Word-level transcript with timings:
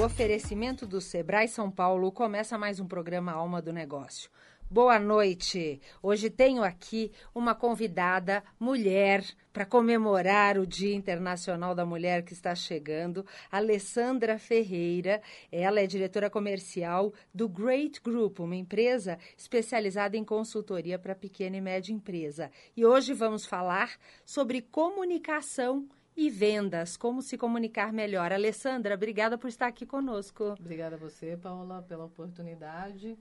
O 0.00 0.04
oferecimento 0.04 0.86
do 0.86 0.98
Sebrae 0.98 1.46
São 1.46 1.70
Paulo, 1.70 2.10
começa 2.10 2.56
mais 2.56 2.80
um 2.80 2.86
programa 2.86 3.32
Alma 3.32 3.60
do 3.60 3.70
Negócio. 3.70 4.30
Boa 4.70 4.98
noite. 4.98 5.78
Hoje 6.02 6.30
tenho 6.30 6.62
aqui 6.62 7.12
uma 7.34 7.54
convidada 7.54 8.42
mulher 8.58 9.22
para 9.52 9.66
comemorar 9.66 10.56
o 10.56 10.66
Dia 10.66 10.94
Internacional 10.94 11.74
da 11.74 11.84
Mulher 11.84 12.24
que 12.24 12.32
está 12.32 12.54
chegando, 12.54 13.26
Alessandra 13.52 14.38
Ferreira. 14.38 15.20
Ela 15.52 15.80
é 15.80 15.86
diretora 15.86 16.30
comercial 16.30 17.12
do 17.34 17.46
Great 17.46 18.00
Group, 18.00 18.40
uma 18.40 18.56
empresa 18.56 19.18
especializada 19.36 20.16
em 20.16 20.24
consultoria 20.24 20.98
para 20.98 21.14
pequena 21.14 21.58
e 21.58 21.60
média 21.60 21.92
empresa. 21.92 22.50
E 22.74 22.86
hoje 22.86 23.12
vamos 23.12 23.44
falar 23.44 23.98
sobre 24.24 24.62
comunicação 24.62 25.86
e 26.16 26.28
vendas, 26.28 26.96
como 26.96 27.22
se 27.22 27.38
comunicar 27.38 27.92
melhor. 27.92 28.32
Alessandra, 28.32 28.94
obrigada 28.94 29.38
por 29.38 29.48
estar 29.48 29.66
aqui 29.66 29.86
conosco. 29.86 30.54
Obrigada 30.58 30.96
a 30.96 30.98
você, 30.98 31.36
Paula, 31.36 31.82
pela 31.82 32.04
oportunidade. 32.04 33.16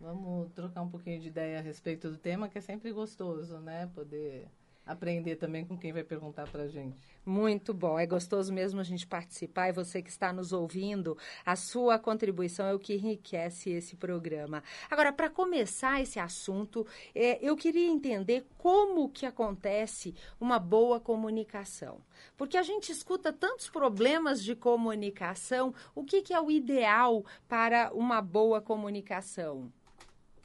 Vamos 0.00 0.50
trocar 0.52 0.82
um 0.82 0.88
pouquinho 0.88 1.20
de 1.20 1.28
ideia 1.28 1.58
a 1.58 1.62
respeito 1.62 2.10
do 2.10 2.18
tema, 2.18 2.48
que 2.48 2.58
é 2.58 2.60
sempre 2.60 2.90
gostoso, 2.92 3.58
né? 3.58 3.88
Poder 3.94 4.48
aprender 4.86 5.36
também 5.36 5.64
com 5.64 5.76
quem 5.76 5.92
vai 5.92 6.02
perguntar 6.02 6.48
para 6.48 6.64
a 6.64 6.68
gente. 6.68 6.96
Muito 7.24 7.72
bom, 7.72 7.98
é 7.98 8.06
gostoso 8.06 8.52
mesmo 8.52 8.80
a 8.80 8.84
gente 8.84 9.06
participar 9.06 9.68
e 9.68 9.72
você 9.72 10.02
que 10.02 10.10
está 10.10 10.32
nos 10.32 10.52
ouvindo, 10.52 11.16
a 11.46 11.54
sua 11.54 11.98
contribuição 11.98 12.66
é 12.66 12.74
o 12.74 12.78
que 12.78 12.94
enriquece 12.94 13.70
esse 13.70 13.94
programa. 13.94 14.62
Agora, 14.90 15.12
para 15.12 15.30
começar 15.30 16.00
esse 16.00 16.18
assunto, 16.18 16.86
é, 17.14 17.38
eu 17.40 17.56
queria 17.56 17.88
entender 17.88 18.44
como 18.58 19.08
que 19.08 19.24
acontece 19.24 20.14
uma 20.40 20.58
boa 20.58 20.98
comunicação. 20.98 22.00
Porque 22.36 22.56
a 22.56 22.62
gente 22.62 22.90
escuta 22.90 23.32
tantos 23.32 23.68
problemas 23.70 24.42
de 24.42 24.56
comunicação, 24.56 25.74
o 25.94 26.04
que, 26.04 26.22
que 26.22 26.34
é 26.34 26.40
o 26.40 26.50
ideal 26.50 27.24
para 27.48 27.92
uma 27.94 28.20
boa 28.20 28.60
comunicação? 28.60 29.72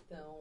Então, 0.05 0.37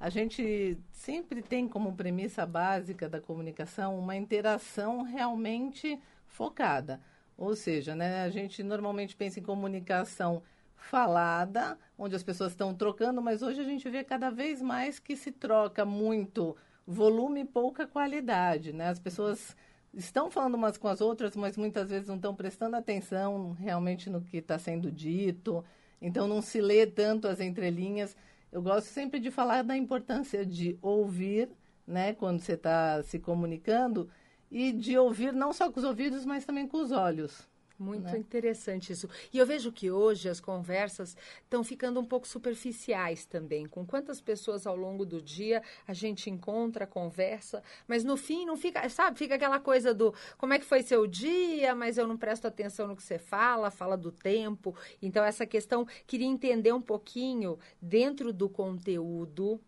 a 0.00 0.08
gente 0.08 0.78
sempre 0.92 1.42
tem 1.42 1.68
como 1.68 1.94
premissa 1.94 2.46
básica 2.46 3.08
da 3.08 3.20
comunicação 3.20 3.98
uma 3.98 4.14
interação 4.14 5.02
realmente 5.02 6.00
focada. 6.26 7.00
Ou 7.36 7.54
seja, 7.56 7.94
né, 7.94 8.22
a 8.22 8.30
gente 8.30 8.62
normalmente 8.62 9.16
pensa 9.16 9.40
em 9.40 9.42
comunicação 9.42 10.42
falada, 10.76 11.76
onde 11.96 12.14
as 12.14 12.22
pessoas 12.22 12.52
estão 12.52 12.74
trocando, 12.74 13.20
mas 13.20 13.42
hoje 13.42 13.60
a 13.60 13.64
gente 13.64 13.88
vê 13.88 14.04
cada 14.04 14.30
vez 14.30 14.62
mais 14.62 14.98
que 14.98 15.16
se 15.16 15.32
troca 15.32 15.84
muito 15.84 16.56
volume 16.86 17.40
e 17.40 17.44
pouca 17.44 17.86
qualidade. 17.86 18.72
Né? 18.72 18.88
As 18.88 18.98
pessoas 18.98 19.56
estão 19.92 20.30
falando 20.30 20.54
umas 20.54 20.78
com 20.78 20.88
as 20.88 21.00
outras, 21.00 21.34
mas 21.36 21.56
muitas 21.56 21.90
vezes 21.90 22.08
não 22.08 22.16
estão 22.16 22.34
prestando 22.34 22.76
atenção 22.76 23.52
realmente 23.52 24.08
no 24.08 24.20
que 24.20 24.38
está 24.38 24.58
sendo 24.58 24.90
dito, 24.90 25.64
então 26.00 26.28
não 26.28 26.40
se 26.40 26.60
lê 26.60 26.86
tanto 26.86 27.26
as 27.26 27.40
entrelinhas. 27.40 28.16
Eu 28.50 28.62
gosto 28.62 28.86
sempre 28.86 29.20
de 29.20 29.30
falar 29.30 29.62
da 29.62 29.76
importância 29.76 30.44
de 30.44 30.78
ouvir, 30.80 31.50
né, 31.86 32.14
quando 32.14 32.40
você 32.40 32.52
está 32.52 33.02
se 33.02 33.18
comunicando, 33.18 34.10
e 34.50 34.72
de 34.72 34.96
ouvir 34.96 35.32
não 35.32 35.52
só 35.52 35.70
com 35.70 35.78
os 35.78 35.84
ouvidos, 35.84 36.24
mas 36.24 36.44
também 36.44 36.66
com 36.66 36.78
os 36.78 36.90
olhos. 36.90 37.46
Muito 37.78 38.10
né? 38.10 38.18
interessante 38.18 38.92
isso. 38.92 39.08
E 39.32 39.38
eu 39.38 39.46
vejo 39.46 39.70
que 39.70 39.90
hoje 39.90 40.28
as 40.28 40.40
conversas 40.40 41.16
estão 41.44 41.62
ficando 41.62 42.00
um 42.00 42.04
pouco 42.04 42.26
superficiais 42.26 43.24
também. 43.24 43.66
Com 43.66 43.86
quantas 43.86 44.20
pessoas 44.20 44.66
ao 44.66 44.76
longo 44.76 45.06
do 45.06 45.22
dia 45.22 45.62
a 45.86 45.94
gente 45.94 46.28
encontra, 46.28 46.86
conversa, 46.86 47.62
mas 47.86 48.02
no 48.02 48.16
fim 48.16 48.44
não 48.44 48.56
fica, 48.56 48.88
sabe, 48.88 49.16
fica 49.16 49.36
aquela 49.36 49.60
coisa 49.60 49.94
do 49.94 50.12
como 50.36 50.54
é 50.54 50.58
que 50.58 50.64
foi 50.64 50.82
seu 50.82 51.06
dia, 51.06 51.74
mas 51.74 51.96
eu 51.96 52.06
não 52.06 52.16
presto 52.16 52.46
atenção 52.46 52.88
no 52.88 52.96
que 52.96 53.02
você 53.02 53.18
fala, 53.18 53.70
fala 53.70 53.96
do 53.96 54.10
tempo. 54.10 54.74
Então, 55.00 55.24
essa 55.24 55.46
questão, 55.46 55.86
queria 56.06 56.26
entender 56.26 56.72
um 56.72 56.82
pouquinho 56.82 57.58
dentro 57.80 58.32
do 58.32 58.48
conteúdo 58.48 59.60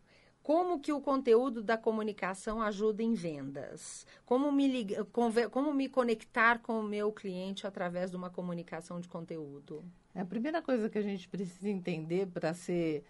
como 0.50 0.80
que 0.80 0.92
o 0.92 1.00
conteúdo 1.00 1.62
da 1.62 1.78
comunicação 1.78 2.60
ajuda 2.60 3.04
em 3.04 3.14
vendas? 3.14 4.04
Como 4.26 4.50
me, 4.50 4.88
como 5.52 5.72
me 5.72 5.88
conectar 5.88 6.58
com 6.58 6.80
o 6.80 6.82
meu 6.82 7.12
cliente 7.12 7.68
através 7.68 8.10
de 8.10 8.16
uma 8.16 8.30
comunicação 8.30 8.98
de 8.98 9.06
conteúdo? 9.06 9.84
A 10.12 10.24
primeira 10.24 10.60
coisa 10.60 10.90
que 10.90 10.98
a 10.98 11.02
gente 11.02 11.28
precisa 11.28 11.68
entender 11.68 12.26
para 12.26 12.52
ser 12.52 13.04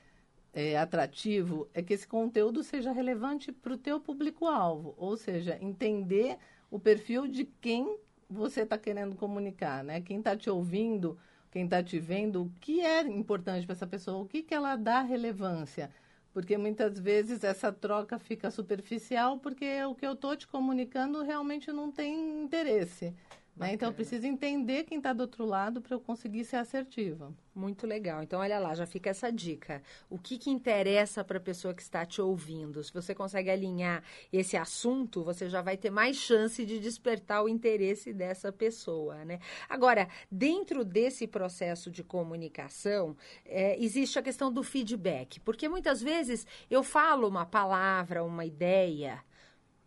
é, 0.53 0.77
atrativo 0.77 1.67
é 1.73 1.81
que 1.81 1.95
esse 1.95 2.07
conteúdo 2.07 2.63
seja 2.63 2.93
relevante 2.93 3.51
para 3.51 3.73
o 3.73 3.79
teu 3.79 3.99
público-alvo, 3.99 4.95
ou 4.99 5.17
seja, 5.17 5.57
entender 5.63 6.37
o 6.71 6.79
perfil 6.79 7.27
de 7.27 7.47
quem 7.47 7.97
você 8.29 8.65
está 8.65 8.77
querendo 8.77 9.17
comunicar, 9.17 9.83
né? 9.83 10.03
Quem 10.03 10.19
está 10.19 10.37
te 10.37 10.51
ouvindo, 10.51 11.19
quem 11.51 11.65
está 11.65 11.83
te 11.83 11.99
vendo, 11.99 12.43
o 12.43 12.53
que 12.61 12.83
é 12.83 13.01
importante 13.01 13.65
para 13.65 13.77
essa 13.77 13.87
pessoa, 13.87 14.23
o 14.23 14.29
que, 14.29 14.43
que 14.43 14.55
ela 14.55 14.77
dá 14.77 15.01
relevância 15.01 15.91
porque 16.33 16.57
muitas 16.57 16.99
vezes 16.99 17.43
essa 17.45 17.73
troca 17.73 18.19
fica 18.19 18.51
superficial 18.51 19.39
porque 19.39 19.83
o 19.85 19.95
que 19.95 20.07
eu 20.07 20.13
estou 20.13 20.37
te 20.37 20.47
comunicando 20.47 21.23
realmente 21.23 21.73
não 21.73 21.91
tem 21.91 22.43
interesse. 22.43 23.15
Né? 23.57 23.75
Então, 23.75 23.89
eu 23.91 23.95
preciso 23.95 24.27
entender 24.27 24.85
quem 24.85 24.99
está 24.99 25.13
do 25.13 25.21
outro 25.21 25.45
lado 25.45 25.81
para 25.81 25.95
eu 25.95 26.01
conseguir 26.01 26.45
ser 26.45 26.57
assertiva. 26.57 27.35
Muito 27.55 27.87
legal. 27.87 28.23
Então, 28.23 28.41
olha 28.41 28.59
lá, 28.59 28.75
já 28.75 28.87
fica 28.87 29.11
essa 29.11 29.31
dica. 29.31 29.83
O 30.09 30.19
que, 30.19 30.39
que 30.39 30.51
interessa 30.51 31.23
para 31.23 31.37
a 31.39 31.41
pessoa 31.41 31.75
que 31.75 31.83
está 31.83 32.07
te 32.07 32.23
ouvindo? 32.23 32.83
Se 32.83 32.93
você 32.93 33.15
consegue 33.15 33.51
alinhar 33.51 34.03
esse 34.33 34.57
assunto, 34.57 35.23
você 35.23 35.49
já 35.49 35.61
vai 35.61 35.77
ter 35.77 35.91
mais 35.91 36.17
chance 36.17 36.65
de 36.65 36.79
despertar 36.79 37.43
o 37.43 37.49
interesse 37.49 38.13
dessa 38.13 38.51
pessoa, 38.51 39.25
né? 39.25 39.41
Agora, 39.69 40.09
dentro 40.31 40.85
desse 40.85 41.27
processo 41.27 41.91
de 41.91 42.03
comunicação, 42.03 43.17
é, 43.45 43.79
existe 43.83 44.19
a 44.19 44.23
questão 44.23 44.51
do 44.53 44.63
feedback. 44.63 45.39
Porque 45.41 45.69
muitas 45.69 46.01
vezes 46.01 46.47
eu 46.71 46.83
falo 46.83 47.29
uma 47.29 47.45
palavra, 47.45 48.25
uma 48.25 48.45
ideia, 48.45 49.23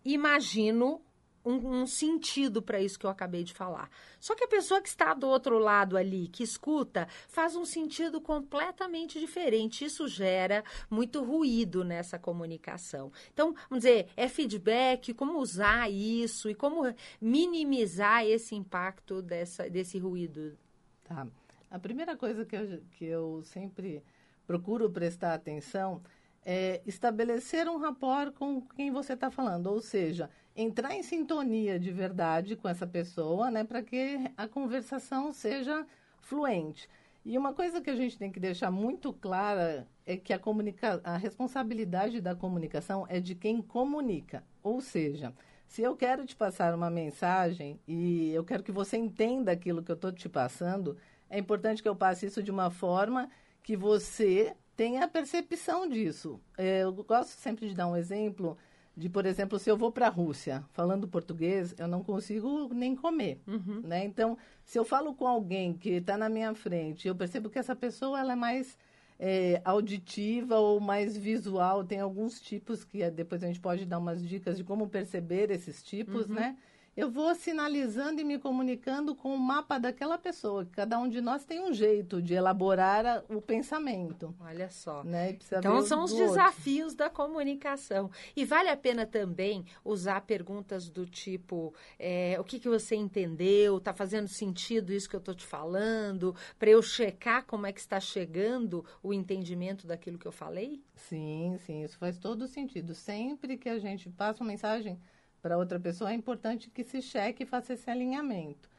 imagino 0.06 1.02
um, 1.46 1.82
um 1.82 1.88
sentido 1.88 2.62
para 2.62 2.80
isso 2.80 2.98
que 2.98 3.06
eu 3.06 3.10
acabei 3.10 3.44
de 3.44 3.54
falar. 3.54 3.90
Só 4.20 4.36
que 4.36 4.44
a 4.44 4.48
pessoa 4.48 4.82
que 4.82 4.90
está 4.90 5.14
do 5.14 5.28
outro 5.28 5.58
lado 5.60 5.98
ali, 5.98 6.28
que 6.28 6.44
escuta, 6.44 7.08
faz 7.28 7.56
um 7.56 7.66
sentido 7.66 8.22
completamente 8.22 9.20
diferente. 9.20 9.86
Isso 9.86 10.08
gera 10.08 10.64
muito 10.90 11.24
ruído 11.24 11.84
nessa 11.84 12.18
comunicação. 12.18 13.12
Então, 13.34 13.54
vamos 13.70 13.84
dizer, 13.84 14.08
é 14.16 14.28
feedback, 14.28 15.14
como 15.14 15.40
usar 15.40 15.92
isso 15.92 16.50
e 16.50 16.56
como 16.56 16.84
minimizar 17.22 18.26
esse 18.26 18.56
impacto 18.56 19.22
dessa, 19.22 19.70
desse 19.70 20.00
ruído. 20.00 20.58
Tá. 21.04 21.28
A 21.70 21.80
primeira 21.80 22.16
coisa 22.16 22.46
que 22.46 22.56
eu, 22.56 22.82
que 22.92 23.06
eu 23.06 23.44
sempre 23.44 24.04
procuro 24.46 24.90
prestar 24.90 25.34
atenção 25.34 26.02
é 26.46 26.82
estabelecer 26.86 27.68
um 27.68 27.78
rapport 27.78 28.34
com 28.34 28.62
quem 28.62 28.92
você 28.92 29.14
está 29.14 29.32
falando, 29.32 29.68
ou 29.68 29.82
seja, 29.82 30.30
entrar 30.56 30.94
em 30.94 31.04
sintonia 31.04 31.80
de 31.80 31.92
verdade 31.92 32.56
com 32.56 32.68
essa 32.68 32.86
pessoa, 32.86 33.50
né, 33.50 33.64
para 33.64 33.82
que 33.82 34.20
a 34.38 34.48
conversação 34.48 35.32
seja 35.32 35.86
fluente. 36.20 36.90
E 37.26 37.38
uma 37.38 37.54
coisa 37.54 37.80
que 37.80 37.90
a 37.90 37.96
gente 37.96 38.18
tem 38.18 38.32
que 38.32 38.40
deixar 38.40 38.70
muito 38.70 39.14
clara 39.14 39.88
é 40.06 40.18
que 40.18 40.34
a, 40.34 40.40
comunica 40.40 41.00
a 41.04 41.16
responsabilidade 41.16 42.20
da 42.20 42.36
comunicação 42.36 43.06
é 43.10 43.20
de 43.20 43.34
quem 43.34 43.62
comunica. 43.62 44.44
Ou 44.62 44.82
seja, 44.82 45.34
se 45.66 45.82
eu 45.82 45.96
quero 45.96 46.26
te 46.26 46.36
passar 46.36 46.76
uma 46.76 46.90
mensagem 46.90 47.80
e 47.88 48.32
eu 48.32 48.44
quero 48.44 48.62
que 48.62 48.72
você 48.72 48.98
entenda 48.98 49.54
aquilo 49.54 49.82
que 49.82 49.90
eu 49.90 49.96
estou 49.96 50.12
te 50.12 50.28
passando, 50.28 50.98
é 51.30 51.40
importante 51.40 51.82
que 51.82 51.88
eu 51.88 51.96
passe 51.96 52.26
isso 52.26 52.44
de 52.44 52.52
uma 52.52 52.70
forma 52.70 53.30
que 53.64 53.78
você 53.78 54.54
tenha 54.76 55.04
a 55.04 55.08
percepção 55.08 55.88
disso. 55.88 56.40
É, 56.58 56.84
eu 56.84 56.94
gosto 56.94 57.30
sempre 57.30 57.68
de 57.68 57.76
dar 57.76 57.88
um 57.88 57.96
exemplo 57.96 58.58
de, 58.96 59.10
por 59.10 59.26
exemplo, 59.26 59.58
se 59.58 59.70
eu 59.70 59.76
vou 59.76 59.92
para 59.92 60.06
a 60.06 60.10
Rússia 60.10 60.64
falando 60.72 61.08
português, 61.08 61.74
eu 61.80 61.88
não 61.88 62.04
consigo 62.04 62.72
nem 62.74 62.96
comer, 62.96 63.42
uhum. 63.48 63.82
né? 63.84 64.06
Então, 64.06 64.38
se 64.64 64.78
eu 64.78 64.86
falo 64.86 65.16
com 65.16 65.28
alguém 65.28 65.74
que 65.74 65.90
está 65.90 66.16
na 66.16 66.30
minha 66.30 66.54
frente, 66.54 67.08
eu 67.08 67.16
percebo 67.16 67.50
que 67.50 67.58
essa 67.58 67.76
pessoa 67.76 68.20
ela 68.20 68.34
é 68.34 68.36
mais 68.36 68.78
é, 69.20 69.60
auditiva 69.66 70.60
ou 70.60 70.80
mais 70.80 71.18
visual. 71.18 71.84
Tem 71.84 72.00
alguns 72.00 72.40
tipos 72.40 72.84
que 72.84 73.02
é, 73.02 73.10
depois 73.10 73.44
a 73.44 73.48
gente 73.48 73.60
pode 73.60 73.84
dar 73.86 73.98
umas 73.98 74.24
dicas 74.24 74.58
de 74.58 74.64
como 74.64 74.88
perceber 74.88 75.50
esses 75.50 75.82
tipos, 75.82 76.28
uhum. 76.28 76.36
né? 76.36 76.58
Eu 76.96 77.10
vou 77.10 77.34
sinalizando 77.34 78.22
e 78.22 78.24
me 78.24 78.38
comunicando 78.38 79.16
com 79.16 79.34
o 79.34 79.40
mapa 79.40 79.80
daquela 79.80 80.18
pessoa. 80.18 80.68
Cada 80.72 81.00
um 81.00 81.10
de 81.10 81.22
nós 81.22 81.44
tem 81.44 81.60
um 81.60 81.74
jeito 81.74 82.22
de 82.22 82.36
elaborar 82.36 83.06
a, 83.06 83.24
o 83.30 83.42
pensamento. 83.42 84.34
Olha 84.40 84.70
só. 84.70 85.04
Né? 85.04 85.38
Então, 85.52 85.82
são 85.82 86.04
os 86.04 86.14
desafios 86.14 86.92
outro. 86.92 86.98
da 86.98 87.10
comunicação. 87.10 88.12
E 88.36 88.46
vale 88.46 88.70
a 88.70 88.78
pena 88.78 89.06
também 89.06 89.66
usar 89.84 90.22
perguntas 90.22 90.88
do 90.88 91.06
tipo: 91.06 91.74
é, 91.98 92.38
o 92.40 92.44
que, 92.44 92.60
que 92.60 92.70
você 92.70 92.96
entendeu? 92.96 93.78
Está 93.78 93.92
fazendo 93.94 94.28
sentido 94.28 94.94
isso 94.94 95.10
que 95.10 95.16
eu 95.16 95.20
estou 95.20 95.34
te 95.34 95.46
falando? 95.46 96.36
Para 96.60 96.70
eu 96.70 96.82
checar 96.82 97.46
como 97.46 97.66
é 97.66 97.74
que 97.74 97.80
está 97.80 98.00
chegando 98.00 98.86
o 99.02 99.14
entendimento 99.14 99.88
daquilo 99.88 100.20
que 100.20 100.28
eu 100.28 100.32
falei? 100.32 100.84
Sim, 100.96 101.58
sim, 101.66 101.84
isso 101.84 101.98
faz 101.98 102.20
todo 102.20 102.48
sentido. 102.48 102.94
Sempre 102.94 103.58
que 103.58 103.70
a 103.70 103.80
gente 103.80 104.10
passa 104.12 104.44
uma 104.44 104.52
mensagem 104.52 105.00
para 105.44 105.58
outra 105.58 105.78
pessoa, 105.78 106.10
é 106.10 106.16
importante 106.16 106.70
que 106.70 106.86
se 106.86 107.02
cheque 107.02 107.44
e 107.44 107.46
faça 107.46 107.74
esse 107.74 107.90
alinhamento. 107.90 108.70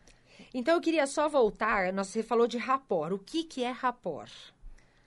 Então, 0.52 0.74
eu 0.74 0.80
queria 0.80 1.06
só 1.06 1.28
voltar, 1.28 1.92
você 1.92 2.22
falou 2.22 2.48
de 2.48 2.56
rapport. 2.56 3.12
O 3.12 3.18
que, 3.18 3.44
que 3.44 3.62
é 3.62 3.70
rapport? 3.70 4.32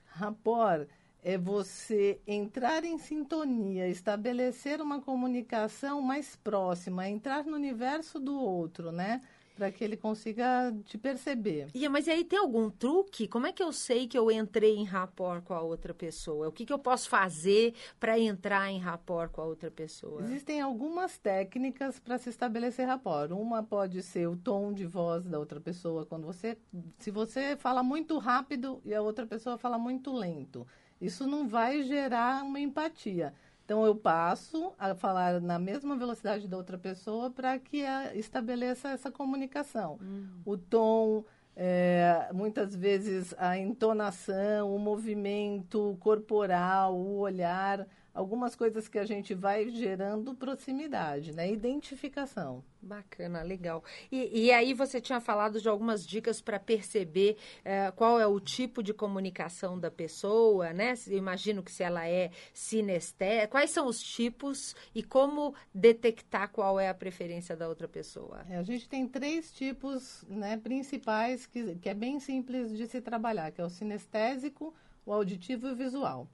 Rapport 0.05 0.87
é 1.23 1.35
você 1.35 2.21
entrar 2.27 2.85
em 2.85 2.97
sintonia, 2.99 3.89
estabelecer 3.89 4.79
uma 4.79 5.01
comunicação 5.01 5.99
mais 5.99 6.35
próxima, 6.35 7.09
entrar 7.09 7.43
no 7.43 7.55
universo 7.55 8.19
do 8.19 8.39
outro, 8.39 8.91
né? 8.91 9.21
Para 9.57 9.71
que 9.71 9.83
ele 9.83 9.97
consiga 9.97 10.71
te 10.85 10.97
perceber. 10.97 11.67
E, 11.73 11.89
mas 11.89 12.07
aí 12.07 12.23
tem 12.23 12.37
algum 12.37 12.69
truque? 12.69 13.27
Como 13.27 13.47
é 13.47 13.51
que 13.51 13.63
eu 13.63 13.73
sei 13.73 14.07
que 14.07 14.17
eu 14.17 14.29
entrei 14.29 14.75
em 14.75 14.83
rapport 14.83 15.43
com 15.43 15.53
a 15.53 15.61
outra 15.61 15.93
pessoa? 15.95 16.47
O 16.47 16.51
que, 16.51 16.65
que 16.65 16.71
eu 16.71 16.77
posso 16.77 17.09
fazer 17.09 17.73
para 17.99 18.19
entrar 18.19 18.69
em 18.69 18.77
rapport 18.79 19.31
com 19.31 19.41
a 19.41 19.45
outra 19.45 19.71
pessoa? 19.71 20.21
Existem 20.21 20.61
algumas 20.61 21.17
técnicas 21.17 21.99
para 21.99 22.19
se 22.19 22.29
estabelecer 22.29 22.85
rapport. 22.85 23.31
Uma 23.31 23.63
pode 23.63 24.03
ser 24.03 24.27
o 24.27 24.37
tom 24.37 24.71
de 24.71 24.85
voz 24.85 25.25
da 25.25 25.39
outra 25.39 25.59
pessoa. 25.59 26.05
Quando 26.05 26.27
você, 26.27 26.55
se 26.99 27.09
você 27.09 27.57
fala 27.57 27.81
muito 27.81 28.19
rápido 28.19 28.79
e 28.85 28.93
a 28.93 29.01
outra 29.01 29.25
pessoa 29.25 29.57
fala 29.57 29.79
muito 29.79 30.13
lento, 30.13 30.67
isso 31.01 31.25
não 31.25 31.47
vai 31.47 31.83
gerar 31.83 32.43
uma 32.43 32.59
empatia. 32.59 33.33
Então, 33.67 33.85
eu 33.85 33.93
passo 33.93 34.73
a 34.79 34.95
falar 34.95 35.41
na 35.41 35.59
mesma 35.59 35.97
velocidade 35.97 36.47
da 36.47 36.55
outra 36.55 36.77
pessoa 36.77 37.29
para 37.29 37.59
que 37.59 37.83
a, 37.83 38.15
estabeleça 38.15 38.87
essa 38.87 39.11
comunicação. 39.11 39.99
Hum. 40.01 40.25
O 40.45 40.57
tom, 40.57 41.25
é, 41.53 42.29
muitas 42.33 42.73
vezes 42.73 43.35
a 43.37 43.57
entonação, 43.57 44.73
o 44.73 44.79
movimento 44.79 45.97
corporal, 45.99 46.95
o 46.95 47.17
olhar 47.17 47.85
algumas 48.17 48.55
coisas 48.55 48.87
que 48.87 48.97
a 48.97 49.05
gente 49.05 49.35
vai 49.35 49.69
gerando 49.69 50.33
proximidade, 50.33 51.35
né? 51.35 51.51
Identificação. 51.51 52.63
Bacana, 52.81 53.43
legal. 53.43 53.83
E, 54.11 54.45
e 54.45 54.51
aí 54.51 54.73
você 54.73 54.99
tinha 54.99 55.19
falado 55.19 55.61
de 55.61 55.69
algumas 55.69 56.05
dicas 56.05 56.41
para 56.41 56.59
perceber 56.59 57.37
eh, 57.63 57.91
qual 57.95 58.19
é 58.19 58.25
o 58.25 58.39
tipo 58.39 58.81
de 58.81 58.91
comunicação 58.91 59.79
da 59.79 59.91
pessoa, 59.91 60.73
né? 60.73 60.95
Eu 61.05 61.17
imagino 61.17 61.61
que 61.61 61.71
se 61.71 61.83
ela 61.83 62.07
é 62.07 62.31
sinestésica, 62.53 63.49
quais 63.49 63.69
são 63.69 63.85
os 63.85 64.01
tipos 64.01 64.75
e 64.95 65.03
como 65.03 65.53
detectar 65.71 66.49
qual 66.49 66.79
é 66.79 66.89
a 66.89 66.95
preferência 66.95 67.55
da 67.55 67.69
outra 67.69 67.87
pessoa? 67.87 68.43
É, 68.49 68.57
a 68.57 68.63
gente 68.63 68.89
tem 68.89 69.07
três 69.07 69.51
tipos 69.51 70.25
né, 70.27 70.57
principais 70.57 71.45
que, 71.45 71.75
que 71.75 71.89
é 71.89 71.93
bem 71.93 72.19
simples 72.19 72.75
de 72.75 72.87
se 72.87 72.99
trabalhar, 72.99 73.51
que 73.51 73.61
é 73.61 73.63
o 73.63 73.69
sinestésico, 73.69 74.73
o 75.05 75.13
auditivo 75.13 75.67
e 75.67 75.71
o 75.71 75.75
visual. 75.75 76.27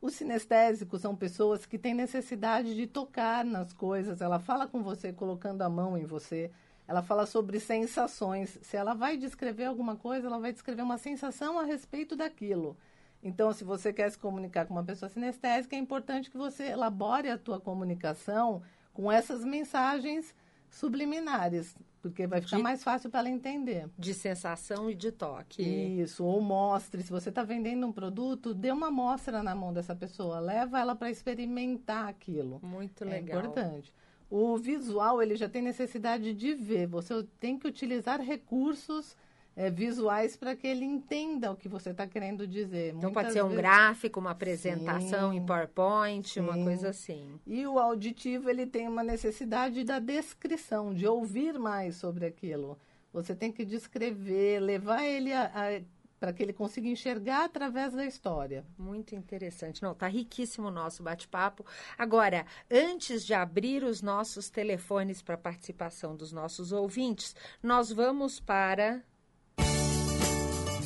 Os 0.00 0.14
sinestésicos 0.14 1.00
são 1.02 1.16
pessoas 1.16 1.66
que 1.66 1.76
têm 1.76 1.92
necessidade 1.92 2.74
de 2.76 2.86
tocar 2.86 3.44
nas 3.44 3.72
coisas. 3.72 4.20
Ela 4.20 4.38
fala 4.38 4.66
com 4.66 4.82
você 4.82 5.12
colocando 5.12 5.62
a 5.62 5.68
mão 5.68 5.98
em 5.98 6.04
você. 6.04 6.52
Ela 6.86 7.02
fala 7.02 7.26
sobre 7.26 7.58
sensações. 7.58 8.58
Se 8.62 8.76
ela 8.76 8.94
vai 8.94 9.16
descrever 9.16 9.64
alguma 9.64 9.96
coisa, 9.96 10.28
ela 10.28 10.38
vai 10.38 10.52
descrever 10.52 10.82
uma 10.82 10.98
sensação 10.98 11.58
a 11.58 11.64
respeito 11.64 12.14
daquilo. 12.14 12.76
Então, 13.22 13.52
se 13.52 13.64
você 13.64 13.92
quer 13.92 14.08
se 14.10 14.18
comunicar 14.18 14.66
com 14.66 14.74
uma 14.74 14.84
pessoa 14.84 15.08
sinestésica, 15.08 15.74
é 15.74 15.78
importante 15.78 16.30
que 16.30 16.38
você 16.38 16.68
elabore 16.68 17.28
a 17.28 17.36
tua 17.36 17.60
comunicação 17.60 18.62
com 18.94 19.10
essas 19.10 19.44
mensagens 19.44 20.32
subliminares, 20.70 21.76
porque 22.00 22.26
vai 22.26 22.40
ficar 22.40 22.56
de, 22.56 22.62
mais 22.62 22.82
fácil 22.82 23.10
para 23.10 23.20
ela 23.20 23.28
entender. 23.28 23.88
De 23.98 24.14
sensação 24.14 24.90
e 24.90 24.94
de 24.94 25.12
toque. 25.12 25.62
Isso, 25.62 26.24
ou 26.24 26.40
mostre. 26.40 27.02
Se 27.02 27.10
você 27.10 27.28
está 27.28 27.42
vendendo 27.42 27.86
um 27.86 27.92
produto, 27.92 28.54
dê 28.54 28.70
uma 28.70 28.88
amostra 28.88 29.42
na 29.42 29.54
mão 29.54 29.72
dessa 29.72 29.94
pessoa, 29.94 30.38
leva 30.38 30.78
ela 30.78 30.94
para 30.94 31.10
experimentar 31.10 32.08
aquilo. 32.08 32.60
Muito 32.62 33.04
é 33.04 33.06
legal. 33.06 33.38
É 33.38 33.40
importante. 33.40 33.94
O 34.30 34.56
visual, 34.58 35.22
ele 35.22 35.36
já 35.36 35.48
tem 35.48 35.62
necessidade 35.62 36.34
de 36.34 36.54
ver. 36.54 36.86
Você 36.86 37.26
tem 37.40 37.58
que 37.58 37.66
utilizar 37.66 38.20
recursos 38.20 39.16
é, 39.58 39.68
visuais 39.68 40.36
para 40.36 40.54
que 40.54 40.68
ele 40.68 40.84
entenda 40.84 41.50
o 41.50 41.56
que 41.56 41.68
você 41.68 41.90
está 41.90 42.06
querendo 42.06 42.46
dizer. 42.46 42.90
Então, 42.90 43.10
Muitas 43.10 43.24
pode 43.24 43.32
ser 43.32 43.42
um 43.42 43.48
vezes... 43.48 43.60
gráfico, 43.60 44.20
uma 44.20 44.30
apresentação 44.30 45.32
sim, 45.32 45.36
em 45.36 45.44
PowerPoint, 45.44 46.28
sim. 46.28 46.38
uma 46.38 46.54
coisa 46.62 46.90
assim. 46.90 47.40
E 47.44 47.66
o 47.66 47.76
auditivo, 47.76 48.48
ele 48.48 48.66
tem 48.66 48.86
uma 48.86 49.02
necessidade 49.02 49.82
da 49.82 49.98
descrição, 49.98 50.94
de 50.94 51.08
ouvir 51.08 51.58
mais 51.58 51.96
sobre 51.96 52.24
aquilo. 52.24 52.78
Você 53.12 53.34
tem 53.34 53.50
que 53.50 53.64
descrever, 53.64 54.60
levar 54.60 55.04
ele 55.04 55.32
a, 55.32 55.46
a 55.46 55.80
para 56.20 56.32
que 56.32 56.42
ele 56.42 56.52
consiga 56.52 56.88
enxergar 56.88 57.44
através 57.44 57.92
da 57.92 58.04
história. 58.04 58.64
Muito 58.76 59.14
interessante. 59.14 59.82
Não, 59.82 59.94
tá 59.94 60.08
riquíssimo 60.08 60.66
o 60.66 60.70
nosso 60.70 61.00
bate-papo. 61.00 61.64
Agora, 61.96 62.44
antes 62.68 63.24
de 63.24 63.34
abrir 63.34 63.84
os 63.84 64.02
nossos 64.02 64.50
telefones 64.50 65.22
para 65.22 65.36
participação 65.36 66.16
dos 66.16 66.32
nossos 66.32 66.72
ouvintes, 66.72 67.36
nós 67.62 67.92
vamos 67.92 68.40
para 68.40 69.00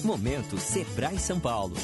Momento 0.05 0.59
Sebrae 0.59 1.17
São 1.17 1.39
Paulo. 1.39 1.77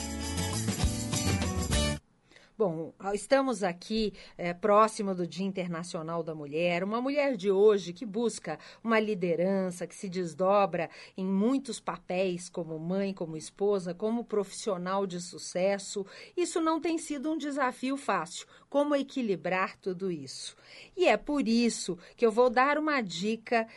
Bom, 2.58 2.92
estamos 3.14 3.62
aqui 3.62 4.12
é, 4.36 4.52
próximo 4.52 5.14
do 5.14 5.24
Dia 5.24 5.46
Internacional 5.46 6.24
da 6.24 6.34
Mulher, 6.34 6.82
uma 6.82 7.00
mulher 7.00 7.36
de 7.36 7.52
hoje 7.52 7.92
que 7.92 8.04
busca 8.04 8.58
uma 8.82 8.98
liderança, 8.98 9.86
que 9.86 9.94
se 9.94 10.08
desdobra 10.08 10.90
em 11.16 11.24
muitos 11.24 11.78
papéis, 11.78 12.48
como 12.48 12.76
mãe, 12.76 13.14
como 13.14 13.36
esposa, 13.36 13.94
como 13.94 14.24
profissional 14.24 15.06
de 15.06 15.20
sucesso. 15.20 16.04
Isso 16.36 16.60
não 16.60 16.80
tem 16.80 16.98
sido 16.98 17.30
um 17.30 17.38
desafio 17.38 17.96
fácil. 17.96 18.44
Como 18.68 18.96
equilibrar 18.96 19.76
tudo 19.76 20.10
isso? 20.10 20.56
E 20.96 21.06
é 21.06 21.16
por 21.16 21.46
isso 21.46 21.96
que 22.16 22.26
eu 22.26 22.32
vou 22.32 22.50
dar 22.50 22.76
uma 22.76 23.00
dica 23.00 23.68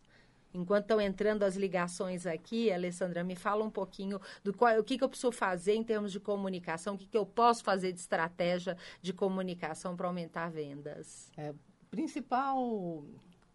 Enquanto 0.52 0.82
estão 0.82 1.00
entrando 1.00 1.44
as 1.44 1.56
ligações 1.56 2.26
aqui, 2.26 2.72
Alessandra, 2.72 3.22
me 3.22 3.36
fala 3.36 3.64
um 3.64 3.70
pouquinho 3.70 4.20
do 4.42 4.52
qual, 4.52 4.78
o 4.78 4.84
que, 4.84 4.98
que 4.98 5.04
eu 5.04 5.08
preciso 5.08 5.30
fazer 5.30 5.74
em 5.74 5.84
termos 5.84 6.10
de 6.10 6.18
comunicação, 6.18 6.94
o 6.94 6.98
que, 6.98 7.06
que 7.06 7.16
eu 7.16 7.24
posso 7.24 7.62
fazer 7.62 7.92
de 7.92 8.00
estratégia 8.00 8.76
de 9.00 9.12
comunicação 9.12 9.96
para 9.96 10.08
aumentar 10.08 10.50
vendas. 10.50 11.30
É, 11.36 11.54
principal, 11.90 13.04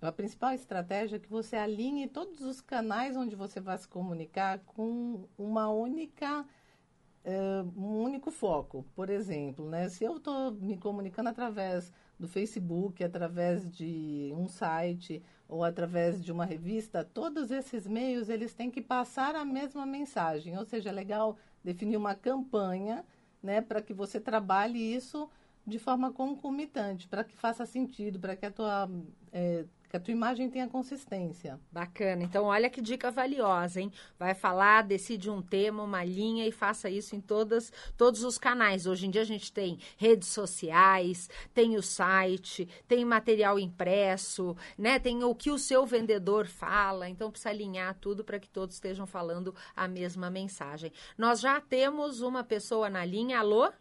a 0.02 0.12
principal 0.12 0.54
estratégia 0.54 1.18
é 1.18 1.20
que 1.20 1.30
você 1.30 1.56
alinhe 1.58 2.08
todos 2.08 2.42
os 2.42 2.62
canais 2.62 3.18
onde 3.18 3.36
você 3.36 3.60
vai 3.60 3.78
se 3.78 3.88
comunicar 3.88 4.60
com 4.60 5.28
uma 5.38 5.68
única 5.70 6.46
uh, 7.26 7.82
um 7.82 8.04
único 8.04 8.32
foco. 8.32 8.86
Por 8.96 9.10
exemplo, 9.10 9.68
né, 9.70 9.90
se 9.90 10.04
eu 10.04 10.18
estou 10.18 10.52
me 10.52 10.78
comunicando 10.78 11.30
através 11.30 11.92
do 12.20 12.28
Facebook, 12.28 13.04
através 13.04 13.70
de 13.70 14.34
um 14.36 14.48
site 14.48 15.22
ou 15.48 15.64
através 15.64 16.24
de 16.24 16.32
uma 16.32 16.46
revista, 16.46 17.04
todos 17.04 17.52
esses 17.52 17.86
meios 17.86 18.30
eles 18.30 18.54
têm 18.54 18.72
que 18.72 18.82
passar 18.82 19.36
a 19.36 19.46
mesma 19.46 19.86
mensagem. 19.86 20.58
Ou 20.58 20.66
seja, 20.66 20.90
é 20.90 20.92
legal 20.92 21.38
definir 21.64 21.98
uma 21.98 22.16
campanha, 22.16 23.06
né, 23.44 23.62
para 23.62 23.82
que 23.82 23.94
você 23.94 24.20
trabalhe 24.20 24.80
isso 24.80 25.30
de 25.66 25.80
forma 25.80 26.12
concomitante, 26.12 27.08
para 27.08 27.24
que 27.24 27.36
faça 27.36 27.66
sentido, 27.66 28.20
para 28.20 28.36
que 28.36 28.46
a 28.46 28.52
tua 28.52 28.90
é, 29.32 29.66
que 29.90 29.98
a 29.98 30.00
tua 30.00 30.12
imagem 30.12 30.50
tenha 30.50 30.68
consistência. 30.68 31.60
Bacana. 31.72 32.24
Então, 32.24 32.46
olha 32.46 32.70
que 32.70 32.82
dica 32.82 33.12
valiosa, 33.12 33.82
hein? 33.82 33.92
Vai 34.18 34.34
falar, 34.34 34.84
decide 34.84 35.30
um 35.30 35.42
tema, 35.42 35.84
uma 35.84 36.04
linha 36.04 36.48
e 36.48 36.52
faça 36.52 36.90
isso 36.90 37.16
em 37.16 37.22
todas, 37.22 37.72
todos 37.98 38.24
os 38.24 38.38
canais. 38.38 38.88
Hoje 38.88 39.08
em 39.08 39.10
dia 39.10 39.22
a 39.22 39.26
gente 39.26 39.52
tem 39.52 39.80
redes 39.98 40.30
sociais, 40.30 41.30
tem 41.54 41.76
o 41.76 41.82
site, 41.82 42.68
tem 42.88 43.06
material 43.06 43.60
impresso, 43.60 44.56
né? 44.78 45.00
Tem 45.00 45.24
o 45.24 45.36
que 45.36 45.52
o 45.52 45.58
seu 45.58 45.86
vendedor 45.86 46.48
fala. 46.48 47.08
Então, 47.08 47.32
precisa 47.32 47.50
alinhar 47.50 47.96
tudo 48.00 48.24
para 48.24 48.40
que 48.40 48.50
todos 48.50 48.76
estejam 48.76 49.06
falando 49.06 49.54
a 49.76 49.88
mesma 49.88 50.30
mensagem. 50.30 50.92
Nós 51.18 51.40
já 51.40 51.62
temos 51.62 52.22
uma 52.22 52.44
pessoa 52.44 52.90
na 52.90 53.06
linha. 53.06 53.40
Alô? 53.40 53.72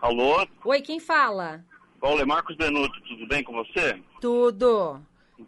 Alô? 0.00 0.46
Oi, 0.64 0.80
quem 0.80 0.98
fala? 0.98 1.64
Paulo, 2.00 2.20
é 2.20 2.24
Marcos 2.24 2.56
Benuto, 2.56 3.00
tudo 3.02 3.26
bem 3.28 3.44
com 3.44 3.52
você? 3.52 4.02
Tudo. 4.20 5.00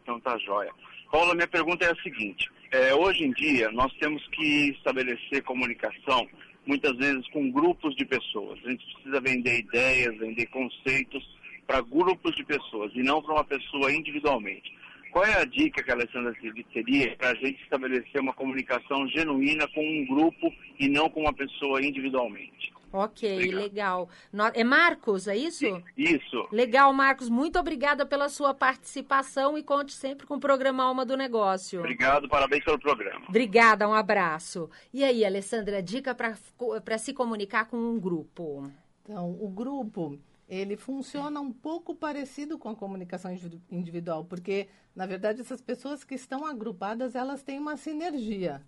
Então 0.02 0.20
tá 0.20 0.36
jóia. 0.38 0.72
Paula, 1.10 1.34
minha 1.34 1.46
pergunta 1.46 1.84
é 1.84 1.92
a 1.92 2.02
seguinte. 2.02 2.50
É, 2.70 2.94
hoje 2.94 3.24
em 3.24 3.30
dia, 3.32 3.70
nós 3.70 3.92
temos 4.00 4.26
que 4.28 4.70
estabelecer 4.70 5.42
comunicação, 5.44 6.28
muitas 6.66 6.96
vezes 6.96 7.26
com 7.28 7.50
grupos 7.50 7.94
de 7.94 8.04
pessoas. 8.04 8.58
A 8.64 8.70
gente 8.70 8.84
precisa 8.94 9.20
vender 9.20 9.60
ideias, 9.60 10.18
vender 10.18 10.46
conceitos 10.46 11.24
para 11.66 11.80
grupos 11.80 12.34
de 12.34 12.44
pessoas 12.44 12.90
e 12.94 13.02
não 13.02 13.22
para 13.22 13.34
uma 13.34 13.44
pessoa 13.44 13.92
individualmente. 13.92 14.74
Qual 15.12 15.24
é 15.24 15.40
a 15.40 15.44
dica 15.44 15.80
que 15.84 15.90
a 15.92 15.94
Alessandra 15.94 16.34
teria 16.72 17.16
para 17.16 17.30
a 17.30 17.34
gente 17.36 17.62
estabelecer 17.62 18.20
uma 18.20 18.32
comunicação 18.32 19.06
genuína 19.06 19.68
com 19.68 19.80
um 19.80 20.04
grupo 20.06 20.52
e 20.80 20.88
não 20.88 21.08
com 21.08 21.20
uma 21.20 21.32
pessoa 21.32 21.80
individualmente? 21.80 22.73
Ok, 22.96 23.28
Obrigado. 23.34 23.60
legal. 23.60 24.08
É 24.54 24.62
Marcos, 24.62 25.26
é 25.26 25.36
isso? 25.36 25.64
Isso. 25.96 26.48
Legal, 26.52 26.92
Marcos. 26.92 27.28
Muito 27.28 27.58
obrigada 27.58 28.06
pela 28.06 28.28
sua 28.28 28.54
participação 28.54 29.58
e 29.58 29.64
conte 29.64 29.92
sempre 29.92 30.28
com 30.28 30.36
o 30.36 30.40
programa 30.40 30.84
Alma 30.84 31.04
do 31.04 31.16
Negócio. 31.16 31.80
Obrigado, 31.80 32.28
parabéns 32.28 32.62
pelo 32.62 32.78
programa. 32.78 33.26
Obrigada, 33.28 33.88
um 33.88 33.92
abraço. 33.92 34.70
E 34.92 35.02
aí, 35.02 35.24
Alessandra, 35.24 35.82
dica 35.82 36.14
para 36.14 36.98
se 36.98 37.12
comunicar 37.12 37.64
com 37.64 37.76
um 37.76 37.98
grupo? 37.98 38.70
Então, 39.02 39.36
o 39.40 39.48
grupo, 39.48 40.16
ele 40.48 40.76
funciona 40.76 41.40
um 41.40 41.52
pouco 41.52 41.96
parecido 41.96 42.56
com 42.56 42.68
a 42.68 42.76
comunicação 42.76 43.36
individual, 43.72 44.24
porque, 44.24 44.68
na 44.94 45.04
verdade, 45.04 45.40
essas 45.40 45.60
pessoas 45.60 46.04
que 46.04 46.14
estão 46.14 46.46
agrupadas, 46.46 47.16
elas 47.16 47.42
têm 47.42 47.58
uma 47.58 47.76
sinergia. 47.76 48.62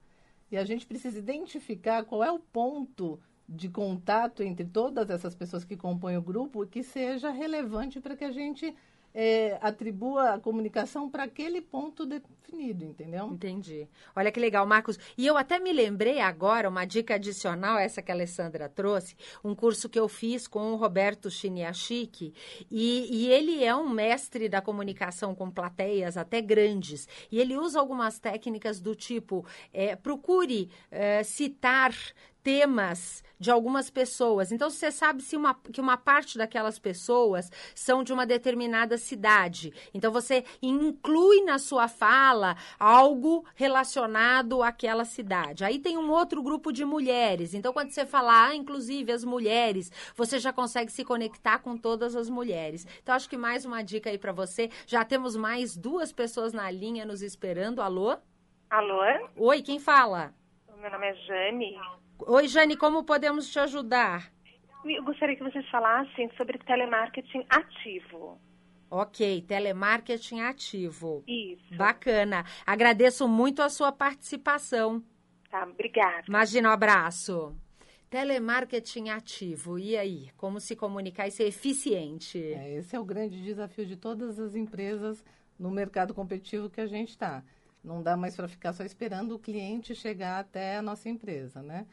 E 0.50 0.56
a 0.56 0.64
gente 0.64 0.84
precisa 0.84 1.16
identificar 1.16 2.04
qual 2.04 2.24
é 2.24 2.30
o 2.32 2.40
ponto 2.40 3.20
de 3.48 3.68
contato 3.68 4.42
entre 4.42 4.64
todas 4.64 5.08
essas 5.10 5.34
pessoas 5.34 5.64
que 5.64 5.76
compõem 5.76 6.16
o 6.16 6.22
grupo 6.22 6.66
que 6.66 6.82
seja 6.82 7.30
relevante 7.30 8.00
para 8.00 8.16
que 8.16 8.24
a 8.24 8.30
gente 8.30 8.74
é, 9.18 9.58
atribua 9.62 10.34
a 10.34 10.38
comunicação 10.38 11.08
para 11.08 11.22
aquele 11.22 11.62
ponto 11.62 12.04
definido, 12.04 12.84
entendeu? 12.84 13.26
Entendi. 13.28 13.88
Olha 14.14 14.30
que 14.30 14.38
legal, 14.38 14.66
Marcos. 14.66 14.98
E 15.16 15.26
eu 15.26 15.38
até 15.38 15.58
me 15.58 15.72
lembrei 15.72 16.20
agora, 16.20 16.68
uma 16.68 16.84
dica 16.84 17.14
adicional, 17.14 17.78
essa 17.78 18.02
que 18.02 18.12
a 18.12 18.14
Alessandra 18.14 18.68
trouxe, 18.68 19.16
um 19.42 19.54
curso 19.54 19.88
que 19.88 19.98
eu 19.98 20.06
fiz 20.06 20.46
com 20.46 20.74
o 20.74 20.76
Roberto 20.76 21.30
Chiniachik, 21.30 22.34
e, 22.70 23.08
e 23.10 23.32
ele 23.32 23.64
é 23.64 23.74
um 23.74 23.88
mestre 23.88 24.50
da 24.50 24.60
comunicação 24.60 25.34
com 25.34 25.50
plateias 25.50 26.18
até 26.18 26.42
grandes, 26.42 27.08
e 27.32 27.40
ele 27.40 27.56
usa 27.56 27.80
algumas 27.80 28.18
técnicas 28.18 28.80
do 28.80 28.94
tipo, 28.94 29.46
é, 29.72 29.96
procure 29.96 30.68
é, 30.90 31.22
citar 31.22 31.94
temas 32.46 33.24
de 33.40 33.50
algumas 33.50 33.90
pessoas. 33.90 34.52
Então, 34.52 34.70
você 34.70 34.92
sabe 34.92 35.20
se 35.20 35.36
uma, 35.36 35.52
que 35.52 35.80
uma 35.80 35.96
parte 35.96 36.38
daquelas 36.38 36.78
pessoas 36.78 37.50
são 37.74 38.04
de 38.04 38.12
uma 38.12 38.24
determinada 38.24 38.96
cidade. 38.96 39.72
Então, 39.92 40.12
você 40.12 40.44
inclui 40.62 41.42
na 41.42 41.58
sua 41.58 41.88
fala 41.88 42.56
algo 42.78 43.44
relacionado 43.56 44.62
àquela 44.62 45.04
cidade. 45.04 45.64
Aí 45.64 45.80
tem 45.80 45.98
um 45.98 46.08
outro 46.08 46.40
grupo 46.40 46.72
de 46.72 46.84
mulheres. 46.84 47.52
Então, 47.52 47.72
quando 47.72 47.90
você 47.90 48.06
falar, 48.06 48.50
ah, 48.50 48.54
inclusive 48.54 49.10
as 49.10 49.24
mulheres, 49.24 49.90
você 50.14 50.38
já 50.38 50.52
consegue 50.52 50.92
se 50.92 51.04
conectar 51.04 51.58
com 51.58 51.76
todas 51.76 52.14
as 52.14 52.30
mulheres. 52.30 52.86
Então, 53.02 53.12
acho 53.12 53.28
que 53.28 53.36
mais 53.36 53.64
uma 53.64 53.82
dica 53.82 54.08
aí 54.08 54.18
para 54.18 54.32
você. 54.32 54.70
Já 54.86 55.04
temos 55.04 55.34
mais 55.34 55.76
duas 55.76 56.12
pessoas 56.12 56.52
na 56.52 56.70
linha 56.70 57.04
nos 57.04 57.22
esperando. 57.22 57.82
Alô? 57.82 58.16
Alô? 58.70 59.02
Oi, 59.36 59.62
quem 59.62 59.80
fala? 59.80 60.32
Meu 60.80 60.90
nome 60.90 61.06
é 61.06 61.14
Jane. 61.14 61.78
Oi, 62.18 62.48
Jane, 62.48 62.76
como 62.76 63.04
podemos 63.04 63.50
te 63.50 63.58
ajudar? 63.58 64.30
Eu 64.84 65.02
gostaria 65.02 65.34
que 65.34 65.42
vocês 65.42 65.68
falassem 65.68 66.30
sobre 66.36 66.58
telemarketing 66.58 67.44
ativo. 67.48 68.38
Ok, 68.90 69.42
telemarketing 69.42 70.40
ativo. 70.40 71.24
Isso. 71.26 71.74
Bacana. 71.76 72.44
Agradeço 72.64 73.26
muito 73.26 73.62
a 73.62 73.68
sua 73.68 73.90
participação. 73.90 75.02
Tá, 75.50 75.64
obrigada. 75.64 76.24
Imagina, 76.28 76.68
um 76.68 76.72
abraço. 76.72 77.56
Telemarketing 78.08 79.08
ativo. 79.08 79.78
E 79.78 79.96
aí? 79.96 80.30
Como 80.36 80.60
se 80.60 80.76
comunicar 80.76 81.26
e 81.26 81.32
ser 81.32 81.44
eficiente? 81.44 82.38
É, 82.38 82.74
esse 82.74 82.94
é 82.94 83.00
o 83.00 83.04
grande 83.04 83.42
desafio 83.42 83.86
de 83.86 83.96
todas 83.96 84.38
as 84.38 84.54
empresas 84.54 85.24
no 85.58 85.70
mercado 85.70 86.14
competitivo 86.14 86.70
que 86.70 86.80
a 86.80 86.86
gente 86.86 87.08
está. 87.08 87.42
Não 87.86 88.02
dá 88.02 88.16
mais 88.16 88.36
para 88.36 88.48
ficar 88.48 88.72
só 88.74 88.84
esperando 88.84 89.36
o 89.36 89.38
cliente 89.38 89.94
chegar 89.94 90.40
até 90.40 90.76
a 90.76 90.82
nossa 90.82 91.08
empresa, 91.08 91.62
né? 91.62 91.86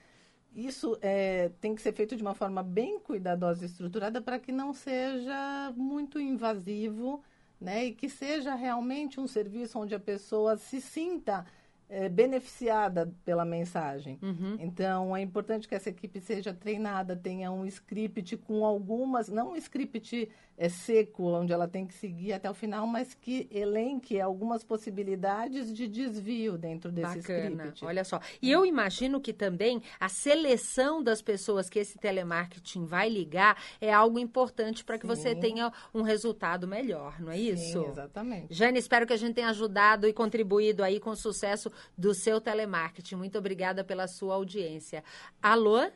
isso 0.56 0.98
é, 1.02 1.50
tem 1.60 1.74
que 1.74 1.82
ser 1.82 1.94
feito 1.94 2.16
de 2.16 2.22
uma 2.22 2.36
forma 2.36 2.62
bem 2.62 3.00
cuidadosa 3.00 3.64
e 3.64 3.66
estruturada 3.66 4.22
para 4.22 4.38
que 4.38 4.52
não 4.52 4.74
seja 4.74 5.74
muito 5.76 6.20
invasivo, 6.20 7.24
né? 7.60 7.86
E 7.86 7.92
que 7.92 8.08
seja 8.08 8.54
realmente 8.54 9.20
um 9.20 9.28
serviço 9.28 9.80
onde 9.80 9.96
a 9.96 10.00
pessoa 10.00 10.56
se 10.58 10.80
sinta 10.80 11.46
é, 11.90 12.10
beneficiada 12.10 13.14
pela 13.24 13.46
mensagem. 13.46 14.18
Uhum. 14.22 14.58
Então, 14.60 15.16
é 15.16 15.22
importante 15.22 15.68
que 15.68 15.76
essa 15.76 15.90
equipe 15.90 16.20
seja 16.20 16.54
treinada, 16.54 17.16
tenha 17.16 17.52
um 17.52 17.66
script 17.66 18.38
com 18.38 18.66
algumas, 18.66 19.30
não 19.30 19.52
um 19.52 19.56
script 19.56 20.30
é, 20.58 20.70
seco, 20.70 21.24
onde 21.24 21.52
ela 21.52 21.68
tem 21.68 21.86
que 21.86 21.94
seguir 21.94 22.34
até 22.34 22.50
o 22.50 22.54
final, 22.54 22.86
mas 22.86 23.14
que 23.14 23.48
elenque 23.52 24.20
algumas 24.20 24.64
possibilidades 24.64 25.74
de 25.74 25.88
desvio 25.88 26.58
dentro 26.58 26.92
desse 26.92 27.18
Bacana, 27.18 27.66
script. 27.66 27.86
olha 27.86 28.04
só. 28.04 28.20
E 28.42 28.52
eu 28.52 28.66
imagino 28.66 29.20
que 29.20 29.34
também 29.34 29.82
a 30.00 30.10
seleção 30.10 31.02
das 31.02 31.22
pessoas 31.22 31.70
que 31.70 31.80
esse 31.80 31.98
telemarketing 31.98 32.86
vai 32.86 33.10
ligar 33.10 33.58
é 33.82 33.92
algo 33.92 34.20
importante 34.20 34.84
para 34.84 34.98
que 34.98 35.06
você 35.06 35.36
tenha 35.36 35.72
um 35.94 36.02
resultado 36.02 36.68
melhor, 36.68 37.20
não 37.20 37.32
é 37.32 37.40
isso? 37.40 37.82
Sim, 37.82 37.88
exatamente. 37.88 38.54
Jane, 38.54 38.78
espero 38.78 39.08
que 39.08 39.14
a 39.14 39.18
gente 39.18 39.36
tenha 39.36 39.50
ajudado 39.50 40.08
e 40.08 40.14
contribuído 40.14 40.84
aí 40.84 41.00
com 41.00 41.16
sucesso 41.16 41.72
do 41.98 42.14
seu 42.14 42.40
telemarketing. 42.42 43.16
Muito 43.16 43.38
obrigada 43.38 43.84
pela 43.84 44.08
sua 44.08 44.36
audiência. 44.36 45.04
Alô? 45.42 45.90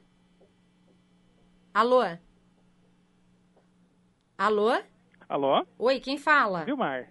Alô? 1.73 2.01
Alô? 4.37 4.71
Alô? 5.27 5.65
Oi, 5.79 5.99
quem 5.99 6.17
fala? 6.17 6.63
Vilmar. 6.63 7.07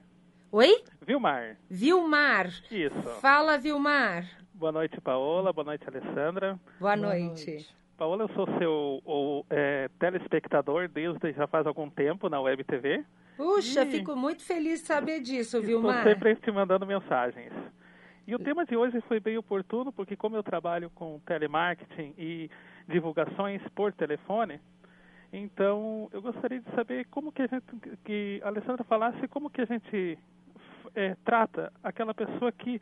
Oi? 0.52 0.82
Vilmar. 1.02 1.56
Vilmar. 1.68 2.46
Isso. 2.70 3.02
Fala, 3.20 3.58
Vilmar. 3.58 4.24
Boa 4.54 4.72
noite, 4.72 5.00
Paola. 5.00 5.52
Boa 5.52 5.64
noite, 5.64 5.84
Alessandra. 5.86 6.58
Boa, 6.80 6.96
Boa 6.96 6.96
noite. 6.96 7.50
noite. 7.50 7.76
Paola, 7.96 8.24
eu 8.24 8.28
sou 8.34 8.46
seu 8.58 9.02
o, 9.04 9.44
é, 9.50 9.88
telespectador 9.98 10.88
desde 10.88 11.32
já 11.32 11.46
faz 11.46 11.66
algum 11.66 11.88
tempo 11.90 12.28
na 12.28 12.40
Web 12.40 12.62
TV. 12.64 13.04
Puxa, 13.36 13.84
Ih. 13.84 13.90
fico 13.90 14.14
muito 14.16 14.42
feliz 14.42 14.80
de 14.80 14.86
saber 14.86 15.20
disso, 15.20 15.58
Estou 15.58 15.62
Vilmar. 15.62 16.04
sempre 16.04 16.36
te 16.36 16.50
mandando 16.50 16.86
mensagens. 16.86 17.52
E 18.26 18.34
o 18.34 18.40
tema 18.40 18.64
de 18.66 18.76
hoje 18.76 19.00
foi 19.02 19.20
bem 19.20 19.38
oportuno, 19.38 19.92
porque 19.92 20.16
como 20.16 20.34
eu 20.34 20.42
trabalho 20.42 20.90
com 20.90 21.20
telemarketing 21.20 22.12
e 22.18 22.50
divulgações 22.88 23.62
por 23.72 23.92
telefone, 23.92 24.60
então 25.32 26.08
eu 26.12 26.20
gostaria 26.20 26.60
de 26.60 26.68
saber 26.72 27.06
como 27.06 27.30
que 27.30 27.42
a 27.42 27.46
gente, 27.46 27.64
que 28.04 28.40
a 28.42 28.48
Alessandra 28.48 28.82
falasse 28.82 29.28
como 29.28 29.48
que 29.48 29.60
a 29.60 29.64
gente 29.64 30.18
é, 30.96 31.14
trata 31.24 31.72
aquela 31.84 32.12
pessoa 32.12 32.50
que 32.50 32.80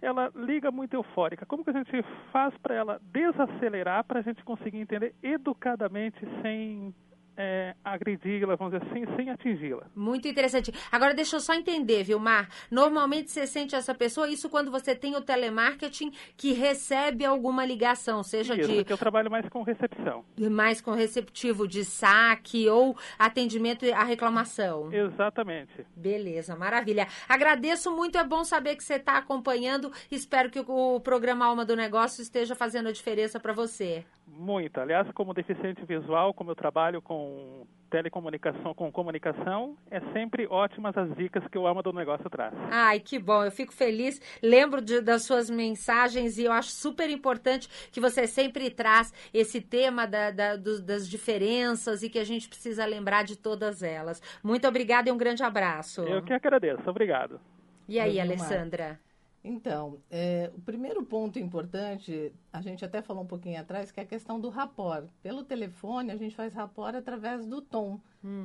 ela 0.00 0.32
liga 0.34 0.70
muito 0.70 0.94
eufórica. 0.94 1.44
Como 1.44 1.64
que 1.64 1.70
a 1.70 1.74
gente 1.74 2.02
faz 2.32 2.56
para 2.58 2.74
ela 2.74 3.00
desacelerar 3.12 4.04
para 4.04 4.20
a 4.20 4.22
gente 4.22 4.42
conseguir 4.42 4.78
entender 4.78 5.14
educadamente 5.22 6.18
sem 6.40 6.94
é, 7.38 7.76
agredi-la, 7.84 8.56
vamos 8.56 8.74
dizer 8.74 8.90
assim, 8.90 9.16
sem 9.16 9.30
atingi-la? 9.30 9.86
Muito 9.94 10.26
interessante. 10.26 10.72
Agora, 10.90 11.14
deixa 11.14 11.36
eu 11.36 11.40
só 11.40 11.54
entender, 11.54 12.02
Vilmar. 12.02 12.48
Normalmente 12.68 13.30
você 13.30 13.46
sente 13.46 13.76
essa 13.76 13.94
pessoa, 13.94 14.28
isso 14.28 14.50
quando 14.50 14.72
você 14.72 14.92
tem 14.92 15.14
o 15.14 15.20
telemarketing 15.20 16.10
que 16.36 16.52
recebe 16.52 17.24
alguma 17.24 17.64
ligação, 17.64 18.24
seja 18.24 18.58
Isso, 18.58 18.68
de 18.72 18.84
que 18.84 18.92
eu 18.92 18.98
trabalho 18.98 19.30
mais 19.30 19.48
com 19.48 19.62
recepção. 19.62 20.24
mais 20.50 20.80
com 20.80 20.90
receptivo 20.90 21.68
de 21.68 21.84
saque 21.84 22.68
ou 22.68 22.96
atendimento 23.16 23.84
à 23.94 24.02
reclamação. 24.02 24.92
Exatamente. 24.92 25.86
Beleza, 25.94 26.56
maravilha. 26.56 27.06
Agradeço 27.28 27.94
muito, 27.94 28.18
é 28.18 28.24
bom 28.24 28.42
saber 28.42 28.74
que 28.74 28.82
você 28.82 28.94
está 28.94 29.16
acompanhando. 29.16 29.92
Espero 30.10 30.50
que 30.50 30.58
o 30.66 30.98
programa 31.00 31.46
Alma 31.46 31.64
do 31.64 31.76
Negócio 31.76 32.20
esteja 32.20 32.56
fazendo 32.56 32.88
a 32.88 32.92
diferença 32.92 33.38
para 33.38 33.52
você. 33.52 34.04
Muito. 34.26 34.78
Aliás, 34.78 35.10
como 35.12 35.32
deficiente 35.32 35.84
visual, 35.84 36.34
como 36.34 36.50
eu 36.50 36.54
trabalho 36.56 37.00
com 37.00 37.27
telecomunicação, 37.90 38.74
com 38.74 38.92
comunicação, 38.92 39.76
é 39.90 39.98
sempre 40.12 40.46
ótimas 40.46 40.96
as 40.96 41.16
dicas 41.16 41.42
que 41.48 41.56
o 41.56 41.66
Alma 41.66 41.82
do 41.82 41.90
Negócio 41.92 42.28
traz. 42.28 42.52
Ai, 42.70 43.00
que 43.00 43.18
bom, 43.18 43.42
eu 43.44 43.50
fico 43.50 43.72
feliz. 43.72 44.20
Lembro 44.42 44.82
de- 44.82 45.00
das 45.00 45.22
suas 45.22 45.48
mensagens 45.48 46.36
e 46.36 46.44
eu 46.44 46.52
acho 46.52 46.70
super 46.70 47.08
importante 47.08 47.66
que 47.90 47.98
você 48.00 48.26
sempre 48.26 48.68
traz 48.70 49.12
esse 49.32 49.60
tema 49.60 50.06
da- 50.06 50.30
da- 50.30 50.56
dos- 50.56 50.82
das 50.82 51.08
diferenças 51.08 52.02
e 52.02 52.10
que 52.10 52.18
a 52.18 52.24
gente 52.24 52.46
precisa 52.48 52.84
lembrar 52.84 53.24
de 53.24 53.36
todas 53.36 53.82
elas. 53.82 54.20
Muito 54.42 54.68
obrigada 54.68 55.08
e 55.08 55.12
um 55.12 55.16
grande 55.16 55.42
abraço. 55.42 56.02
Eu 56.02 56.22
que 56.22 56.32
agradeço. 56.34 56.88
Obrigado. 56.90 57.40
E 57.88 57.98
aí. 57.98 58.20
Alessandra? 58.20 59.00
Então, 59.48 59.98
é, 60.10 60.50
o 60.54 60.60
primeiro 60.60 61.02
ponto 61.02 61.38
importante, 61.38 62.34
a 62.52 62.60
gente 62.60 62.84
até 62.84 63.00
falou 63.00 63.22
um 63.22 63.26
pouquinho 63.26 63.58
atrás, 63.58 63.90
que 63.90 63.98
é 63.98 64.02
a 64.02 64.06
questão 64.06 64.38
do 64.38 64.50
rapport. 64.50 65.08
Pelo 65.22 65.42
telefone, 65.42 66.10
a 66.10 66.16
gente 66.16 66.36
faz 66.36 66.52
rapport 66.52 66.94
através 66.94 67.46
do 67.46 67.62
tom. 67.62 67.98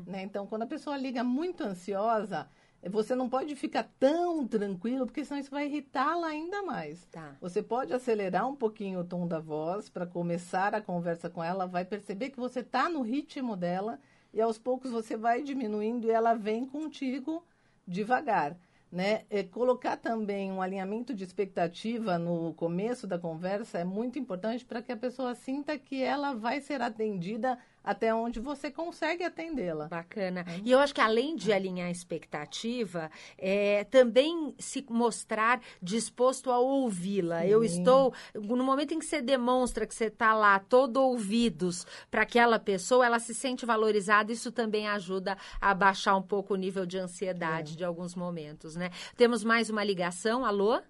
Né? 0.07 0.23
Então, 0.23 0.47
quando 0.47 0.61
a 0.61 0.67
pessoa 0.67 0.95
liga 0.95 1.21
muito 1.21 1.61
ansiosa, 1.61 2.47
eh, 2.81 2.87
você 2.87 3.15
não 3.15 3.27
pode 3.27 3.53
ficar 3.53 3.83
tão 3.99 4.47
tranquilo, 4.47 5.05
porque 5.05 5.25
senão 5.25 5.41
isso 5.41 5.51
vai 5.51 5.65
irritá-la 5.65 6.27
ainda 6.27 6.63
mais. 6.63 7.05
Tá. 7.11 7.35
Você 7.41 7.61
pode 7.61 7.91
acelerar 7.91 8.47
um 8.47 8.55
pouquinho 8.55 9.01
o 9.01 9.03
tom 9.03 9.27
da 9.27 9.41
voz 9.41 9.89
para 9.89 10.05
começar 10.05 10.73
a 10.73 10.79
conversa 10.79 11.29
com 11.29 11.43
ela, 11.43 11.65
vai 11.65 11.83
perceber 11.83 12.29
que 12.29 12.39
você 12.39 12.61
está 12.61 12.87
no 12.87 13.01
ritmo 13.01 13.57
dela 13.57 13.99
e 14.33 14.39
aos 14.39 14.57
poucos 14.57 14.89
você 14.89 15.17
vai 15.17 15.43
diminuindo 15.43 16.07
e 16.07 16.11
ela 16.11 16.33
vem 16.33 16.65
contigo 16.65 17.43
devagar. 17.85 18.57
Né? 18.93 19.23
É, 19.27 19.41
colocar 19.41 19.97
também 19.97 20.51
um 20.51 20.61
alinhamento 20.61 21.15
de 21.15 21.23
expectativa 21.23 22.19
no 22.19 22.53
começo 22.53 23.07
da 23.07 23.17
conversa 23.17 23.79
é 23.79 23.83
muito 23.83 24.19
importante 24.19 24.63
para 24.63 24.83
que 24.83 24.91
a 24.91 24.95
pessoa 24.95 25.33
sinta 25.33 25.75
que 25.79 26.03
ela 26.03 26.35
vai 26.35 26.61
ser 26.61 26.79
atendida 26.79 27.57
até 27.83 28.13
onde 28.13 28.39
você 28.39 28.71
consegue 28.71 29.23
atendê-la. 29.23 29.87
Bacana. 29.87 30.45
E 30.63 30.71
eu 30.71 30.79
acho 30.79 30.93
que 30.93 31.01
além 31.01 31.35
de 31.35 31.51
alinhar 31.51 31.87
a 31.87 31.91
expectativa, 31.91 33.11
é, 33.37 33.83
também 33.85 34.55
se 34.57 34.85
mostrar 34.89 35.61
disposto 35.81 36.49
a 36.49 36.59
ouvi-la. 36.59 37.45
Eu 37.45 37.63
estou, 37.63 38.13
no 38.33 38.63
momento 38.63 38.93
em 38.93 38.99
que 38.99 39.05
você 39.05 39.21
demonstra 39.21 39.85
que 39.85 39.93
você 39.93 40.05
está 40.05 40.33
lá 40.33 40.59
todo 40.59 40.97
ouvidos 40.97 41.85
para 42.09 42.21
aquela 42.21 42.57
pessoa, 42.57 43.05
ela 43.05 43.19
se 43.19 43.33
sente 43.33 43.65
valorizada, 43.65 44.31
isso 44.31 44.51
também 44.51 44.87
ajuda 44.87 45.37
a 45.59 45.73
baixar 45.73 46.15
um 46.15 46.21
pouco 46.21 46.53
o 46.53 46.57
nível 46.57 46.85
de 46.85 46.97
ansiedade 46.97 47.75
de 47.75 47.83
alguns 47.83 48.15
momentos, 48.15 48.75
né? 48.75 48.91
Temos 49.17 49.43
mais 49.43 49.69
uma 49.69 49.83
ligação. 49.83 50.45
Alô? 50.45 50.81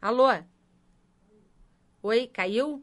Alô? 0.00 0.28
Oi, 2.02 2.26
caiu? 2.26 2.82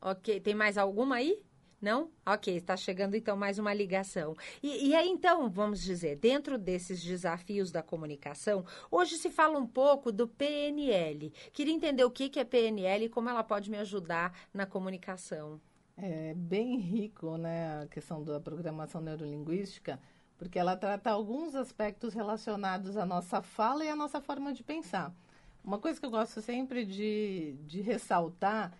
Ok, 0.00 0.40
tem 0.40 0.54
mais 0.54 0.78
alguma 0.78 1.16
aí? 1.16 1.42
Não? 1.84 2.10
Ok, 2.24 2.56
está 2.56 2.78
chegando 2.78 3.14
então 3.14 3.36
mais 3.36 3.58
uma 3.58 3.74
ligação. 3.74 4.34
E, 4.62 4.88
e 4.88 4.94
aí, 4.94 5.06
então, 5.06 5.50
vamos 5.50 5.82
dizer, 5.82 6.16
dentro 6.16 6.56
desses 6.56 7.02
desafios 7.02 7.70
da 7.70 7.82
comunicação, 7.82 8.64
hoje 8.90 9.18
se 9.18 9.28
fala 9.28 9.58
um 9.58 9.66
pouco 9.66 10.10
do 10.10 10.26
PNL. 10.26 11.30
Queria 11.52 11.74
entender 11.74 12.02
o 12.02 12.10
que, 12.10 12.30
que 12.30 12.40
é 12.40 12.44
PNL 12.44 13.04
e 13.04 13.08
como 13.10 13.28
ela 13.28 13.44
pode 13.44 13.70
me 13.70 13.76
ajudar 13.76 14.34
na 14.54 14.64
comunicação. 14.64 15.60
É 15.94 16.32
bem 16.32 16.78
rico, 16.78 17.36
né, 17.36 17.82
a 17.82 17.86
questão 17.86 18.24
da 18.24 18.40
programação 18.40 19.02
neurolinguística, 19.02 20.00
porque 20.38 20.58
ela 20.58 20.78
trata 20.78 21.10
alguns 21.10 21.54
aspectos 21.54 22.14
relacionados 22.14 22.96
à 22.96 23.04
nossa 23.04 23.42
fala 23.42 23.84
e 23.84 23.90
à 23.90 23.94
nossa 23.94 24.22
forma 24.22 24.54
de 24.54 24.62
pensar. 24.62 25.14
Uma 25.62 25.78
coisa 25.78 26.00
que 26.00 26.06
eu 26.06 26.10
gosto 26.10 26.40
sempre 26.40 26.86
de, 26.86 27.58
de 27.66 27.82
ressaltar 27.82 28.72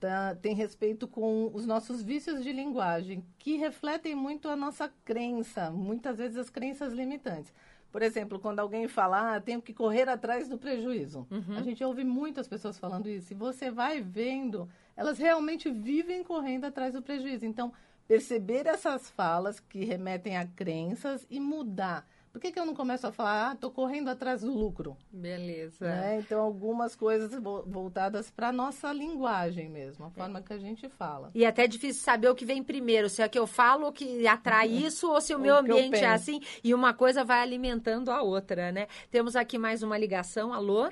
tá, 0.00 0.34
tem 0.34 0.54
respeito 0.54 1.06
com 1.06 1.50
os 1.52 1.66
nossos 1.66 2.02
vícios 2.02 2.42
de 2.42 2.52
linguagem, 2.52 3.24
que 3.38 3.56
refletem 3.56 4.14
muito 4.14 4.48
a 4.48 4.56
nossa 4.56 4.92
crença, 5.04 5.70
muitas 5.70 6.18
vezes 6.18 6.36
as 6.36 6.50
crenças 6.50 6.92
limitantes. 6.92 7.52
Por 7.90 8.02
exemplo, 8.02 8.38
quando 8.38 8.60
alguém 8.60 8.86
fala, 8.86 9.36
ah, 9.36 9.40
tenho 9.40 9.62
que 9.62 9.72
correr 9.72 10.08
atrás 10.08 10.46
do 10.48 10.58
prejuízo. 10.58 11.26
A 11.56 11.62
gente 11.62 11.82
ouve 11.82 12.04
muitas 12.04 12.46
pessoas 12.46 12.78
falando 12.78 13.08
isso. 13.08 13.32
E 13.32 13.36
você 13.36 13.70
vai 13.70 14.00
vendo, 14.00 14.68
elas 14.94 15.18
realmente 15.18 15.70
vivem 15.70 16.22
correndo 16.22 16.66
atrás 16.66 16.92
do 16.92 17.00
prejuízo. 17.02 17.46
Então, 17.46 17.72
perceber 18.06 18.66
essas 18.66 19.08
falas 19.10 19.58
que 19.58 19.84
remetem 19.84 20.36
a 20.36 20.46
crenças 20.46 21.26
e 21.30 21.40
mudar. 21.40 22.06
Por 22.32 22.40
que, 22.40 22.52
que 22.52 22.60
eu 22.60 22.66
não 22.66 22.74
começo 22.74 23.06
a 23.06 23.10
falar, 23.12 23.50
ah, 23.50 23.52
estou 23.54 23.70
correndo 23.70 24.08
atrás 24.08 24.42
do 24.42 24.52
lucro? 24.52 24.96
Beleza. 25.10 25.86
Né? 25.88 26.18
Então, 26.20 26.40
algumas 26.40 26.94
coisas 26.94 27.32
vo- 27.42 27.62
voltadas 27.66 28.30
para 28.30 28.48
a 28.48 28.52
nossa 28.52 28.92
linguagem 28.92 29.68
mesmo, 29.68 30.04
a 30.06 30.10
forma 30.10 30.40
que 30.42 30.52
a 30.52 30.58
gente 30.58 30.88
fala. 30.88 31.30
E 31.34 31.44
até 31.44 31.64
é 31.64 31.66
difícil 31.66 32.02
saber 32.02 32.28
o 32.28 32.34
que 32.34 32.44
vem 32.44 32.62
primeiro, 32.62 33.08
se 33.08 33.22
é 33.22 33.28
que 33.28 33.38
eu 33.38 33.46
falo 33.46 33.90
que 33.92 34.26
atrai 34.26 34.68
isso, 34.68 35.10
ou 35.10 35.20
se 35.20 35.34
o 35.34 35.38
meu 35.38 35.54
o 35.54 35.58
ambiente 35.58 35.96
é 35.96 36.06
assim, 36.08 36.40
e 36.62 36.74
uma 36.74 36.92
coisa 36.94 37.24
vai 37.24 37.40
alimentando 37.40 38.10
a 38.10 38.22
outra, 38.22 38.70
né? 38.70 38.86
Temos 39.10 39.34
aqui 39.34 39.56
mais 39.58 39.82
uma 39.82 39.96
ligação. 39.98 40.52
Alô? 40.52 40.90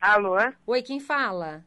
Alô? 0.00 0.34
Oi, 0.66 0.82
quem 0.82 1.00
fala? 1.00 1.64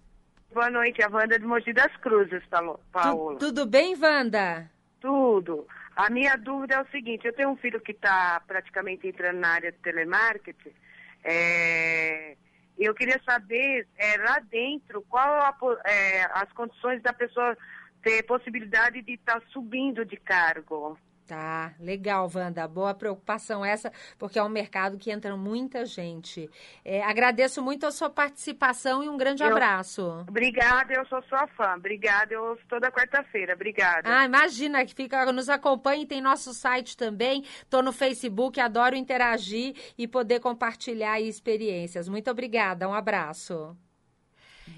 Boa 0.53 0.69
noite, 0.69 1.01
a 1.01 1.09
Wanda 1.09 1.39
de 1.39 1.45
Mogi 1.45 1.71
das 1.73 1.95
Cruzes, 1.97 2.43
Paulo- 2.49 2.73
Tu- 2.77 2.81
Paola. 2.91 3.39
tudo 3.39 3.65
bem, 3.65 3.95
Wanda? 3.99 4.69
Tudo. 4.99 5.65
A 5.99 6.09
minha 6.09 6.38
dúvida 6.38 6.75
é 6.75 6.81
o 6.81 6.88
seguinte, 6.91 7.27
eu 7.27 7.33
tenho 7.33 7.49
um 7.49 7.57
filho 7.57 7.81
que 7.81 7.91
está 7.91 8.41
praticamente 8.47 9.05
entrando 9.05 9.38
na 9.38 9.49
área 9.49 9.69
de 9.69 9.77
telemarketing. 9.79 10.71
É, 11.21 12.38
eu 12.77 12.95
queria 12.95 13.21
saber, 13.29 13.85
é, 13.97 14.15
lá 14.15 14.39
dentro, 14.39 15.01
qual 15.09 15.29
a 15.29 15.53
é, 15.83 16.21
as 16.35 16.49
condições 16.53 17.01
da 17.01 17.12
pessoa 17.12 17.57
ter 18.01 18.23
possibilidade 18.23 19.01
de 19.01 19.15
estar 19.15 19.41
subindo 19.51 20.05
de 20.05 20.15
cargo. 20.15 20.97
Tá, 21.30 21.76
legal, 21.80 22.28
Wanda. 22.34 22.68
Boa 22.68 22.92
preocupação 22.92 23.63
essa, 23.63 23.94
porque 24.18 24.39
é 24.39 24.44
um 24.44 24.50
mercado 24.50 24.98
que 24.98 25.12
entra 25.12 25.38
muita 25.38 25.86
gente. 25.86 26.50
É, 26.84 27.04
agradeço 27.04 27.62
muito 27.62 27.86
a 27.86 27.92
sua 27.92 28.10
participação 28.10 29.04
e 29.04 29.08
um 29.10 29.15
grande 29.15 29.44
Eu- 29.44 29.52
abraço. 29.52 30.26
Obrigada, 30.28 30.92
eu 30.92 31.06
sou 31.06 31.22
sua 31.30 31.46
fã. 31.50 31.76
Obrigada, 31.78 32.34
eu 32.34 32.44
ouço 32.44 32.63
toda 32.68 32.92
quarta-feira. 32.92 33.54
Obrigada. 33.54 34.10
Ah, 34.12 34.26
imagina 34.26 34.84
que 34.84 34.96
fica, 34.96 35.32
nos 35.32 35.50
acompanhe, 35.50 36.08
tem 36.08 36.20
nosso 36.20 36.52
site 36.52 36.98
também. 36.98 37.46
Tô 37.70 37.84
no 37.84 37.92
Facebook, 37.94 38.60
adoro 38.60 38.96
interagir 38.96 39.76
e 40.00 40.08
poder 40.08 40.39
compartilhar 40.39 41.22
experiências. 41.22 42.10
Muito 42.10 42.32
obrigada, 42.32 42.89
um 42.89 42.94
abraço. 42.94 43.78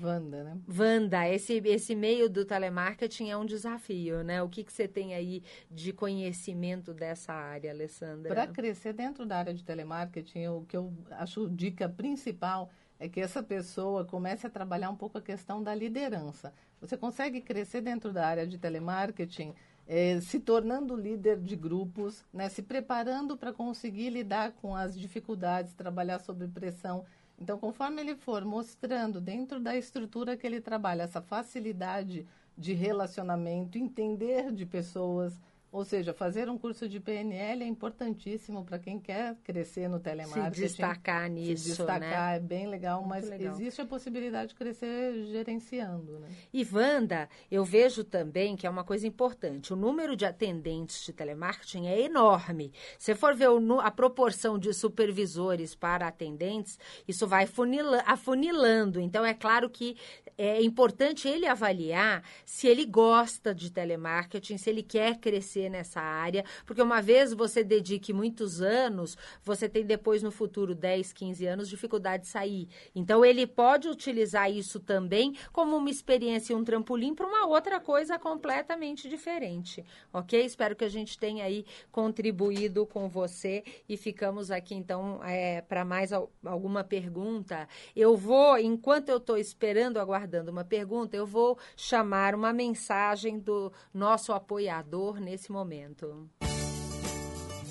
Wanda, 0.01 0.43
né? 0.43 0.58
Wanda, 0.67 1.27
esse, 1.27 1.62
esse 1.65 1.95
meio 1.95 2.30
do 2.30 2.45
telemarketing 2.45 3.30
é 3.30 3.38
um 3.38 3.45
desafio, 3.45 4.23
né? 4.23 4.41
O 4.41 4.49
que, 4.49 4.63
que 4.63 4.71
você 4.71 4.88
tem 4.88 5.13
aí 5.13 5.43
de 5.69 5.91
conhecimento 5.91 6.93
dessa 6.93 7.34
área, 7.34 7.71
Alessandra? 7.71 8.34
Para 8.34 8.47
crescer 8.47 8.93
dentro 8.93 9.25
da 9.25 9.38
área 9.38 9.54
de 9.54 9.63
telemarketing, 9.63 10.47
o 10.47 10.65
que 10.67 10.77
eu 10.77 10.93
acho 11.12 11.49
dica 11.49 11.89
principal 11.89 12.69
é 12.99 13.10
que 13.10 13.19
essa 13.19 13.41
pessoa 13.41 14.06
comece 14.06 14.45
a 14.45 14.49
trabalhar 14.49 14.91
um 14.91 14.95
pouco 14.95 15.17
a 15.17 15.21
questão 15.21 15.63
da 15.63 15.73
liderança. 15.73 16.54
Você 16.80 16.95
consegue 16.95 17.41
crescer 17.41 17.82
dentro 17.82 18.13
da 18.13 18.27
área 18.27 18.45
de 18.45 18.60
telemarketing 18.60 19.56
eh, 19.88 20.21
se 20.21 20.39
tornando 20.39 20.95
líder 20.95 21.39
de 21.39 21.56
grupos, 21.56 22.23
né, 22.32 22.47
se 22.47 22.62
preparando 22.62 23.36
para 23.36 23.51
conseguir 23.51 24.10
lidar 24.10 24.51
com 24.54 24.75
as 24.75 24.97
dificuldades, 24.97 25.73
trabalhar 25.73 26.19
sob 26.19 26.47
pressão. 26.47 27.04
Então, 27.41 27.58
conforme 27.58 27.99
ele 28.01 28.15
for 28.15 28.45
mostrando 28.45 29.19
dentro 29.19 29.60
da 29.60 29.75
estrutura 29.75 30.38
que 30.38 30.45
ele 30.45 30.62
trabalha 30.62 31.01
essa 31.01 31.19
facilidade 31.19 32.23
de 32.56 32.71
relacionamento, 32.73 33.80
entender 33.80 34.51
de 34.51 34.63
pessoas, 34.63 35.41
ou 35.71 35.86
seja, 35.86 36.13
fazer 36.13 36.49
um 36.49 36.57
curso 36.57 36.88
de 36.89 36.99
PNL 36.99 37.63
é 37.63 37.67
importantíssimo 37.67 38.63
para 38.65 38.77
quem 38.77 38.99
quer 38.99 39.36
crescer 39.43 39.88
no 39.88 39.97
Se 39.97 40.03
telemarketing. 40.03 40.62
destacar 40.62 41.29
nisso, 41.29 41.63
se 41.63 41.69
destacar 41.69 41.99
né? 42.31 42.36
é 42.36 42.39
bem 42.39 42.67
legal, 42.67 42.99
Muito 42.99 43.10
mas 43.10 43.29
legal. 43.29 43.53
existe 43.55 43.79
a 43.81 43.86
possibilidade 43.86 44.49
de 44.49 44.55
crescer 44.55 45.13
gerenciando, 45.31 46.19
né? 46.19 46.27
E 46.53 46.67
Wanda, 46.71 47.29
eu 47.49 47.63
vejo 47.63 48.03
também 48.03 48.55
que 48.55 48.67
é 48.67 48.69
uma 48.69 48.84
coisa 48.84 49.07
importante. 49.07 49.71
O 49.73 49.75
número 49.75 50.15
de 50.15 50.25
atendentes 50.25 51.05
de 51.05 51.13
telemarketing 51.13 51.88
é 51.88 52.01
enorme. 52.01 52.71
Se 52.99 53.15
for 53.15 53.34
ver 53.36 53.49
o 53.49 53.79
a 53.79 53.89
proporção 53.91 54.60
de 54.60 54.73
supervisores 54.73 55.73
para 55.75 56.07
atendentes, 56.07 56.77
isso 57.07 57.25
vai 57.27 57.45
funila- 57.47 58.03
afunilando. 58.05 58.99
Então, 58.99 59.23
é 59.25 59.34
claro 59.34 59.69
que 59.69 59.95
é 60.38 60.62
importante 60.62 61.28
ele 61.28 61.46
avaliar 61.46 62.24
se 62.46 62.67
ele 62.67 62.86
gosta 62.86 63.54
de 63.54 63.72
telemarketing, 63.72 64.58
se 64.58 64.70
ele 64.70 64.84
quer 64.84 65.17
crescer 65.17 65.70
nessa 65.70 66.02
área, 66.02 66.44
porque 66.65 66.82
uma 66.82 67.02
vez 67.02 67.34
você 67.34 67.63
dedique 67.63 68.12
muitos 68.12 68.62
anos, 68.62 69.17
você 69.44 69.70
tem 69.70 69.86
depois 69.86 70.24
no 70.24 70.32
futuro 70.32 70.74
10, 70.74 71.13
15 71.13 71.46
anos 71.46 71.70
dificuldade 71.70 72.24
de 72.24 72.30
sair. 72.30 72.67
Então 72.96 73.24
ele 73.24 73.46
pode 73.46 73.88
utilizar 73.88 74.52
isso 74.52 74.80
também 74.80 75.36
como 75.52 75.76
uma 75.78 75.89
experiência 75.89 76.54
e 76.54 76.56
um 76.56 76.63
trampolim 76.63 77.13
para 77.13 77.28
uma 77.28 77.46
outra 77.46 77.80
coisa 77.80 78.17
completamente 78.17 79.08
diferente, 79.08 79.86
ok? 80.12 80.44
Espero 80.44 80.76
que 80.76 80.84
a 80.86 80.89
gente 80.89 81.17
tenha 81.17 81.46
aí 81.46 81.65
contribuído 81.91 82.86
com 82.86 83.08
você 83.08 83.63
e 83.88 83.96
ficamos 83.96 84.50
aqui 84.52 84.74
então 84.74 85.20
para 85.67 85.86
mais 85.86 86.12
al- 86.12 86.32
alguma 86.46 86.84
pergunta. 86.84 87.67
Eu 87.96 88.15
vou, 88.17 88.58
enquanto 88.58 89.10
eu 89.10 89.17
estou 89.17 89.38
esperando, 89.38 89.98
aguardando 90.00 90.31
uma 90.39 90.63
pergunta, 90.63 91.17
eu 91.17 91.26
vou 91.26 91.58
chamar 91.76 92.34
uma 92.36 92.54
mensagem 92.54 93.39
do 93.39 93.72
nosso 93.94 94.32
apoiador 94.34 95.20
nesse 95.20 95.52
momento. 95.52 96.30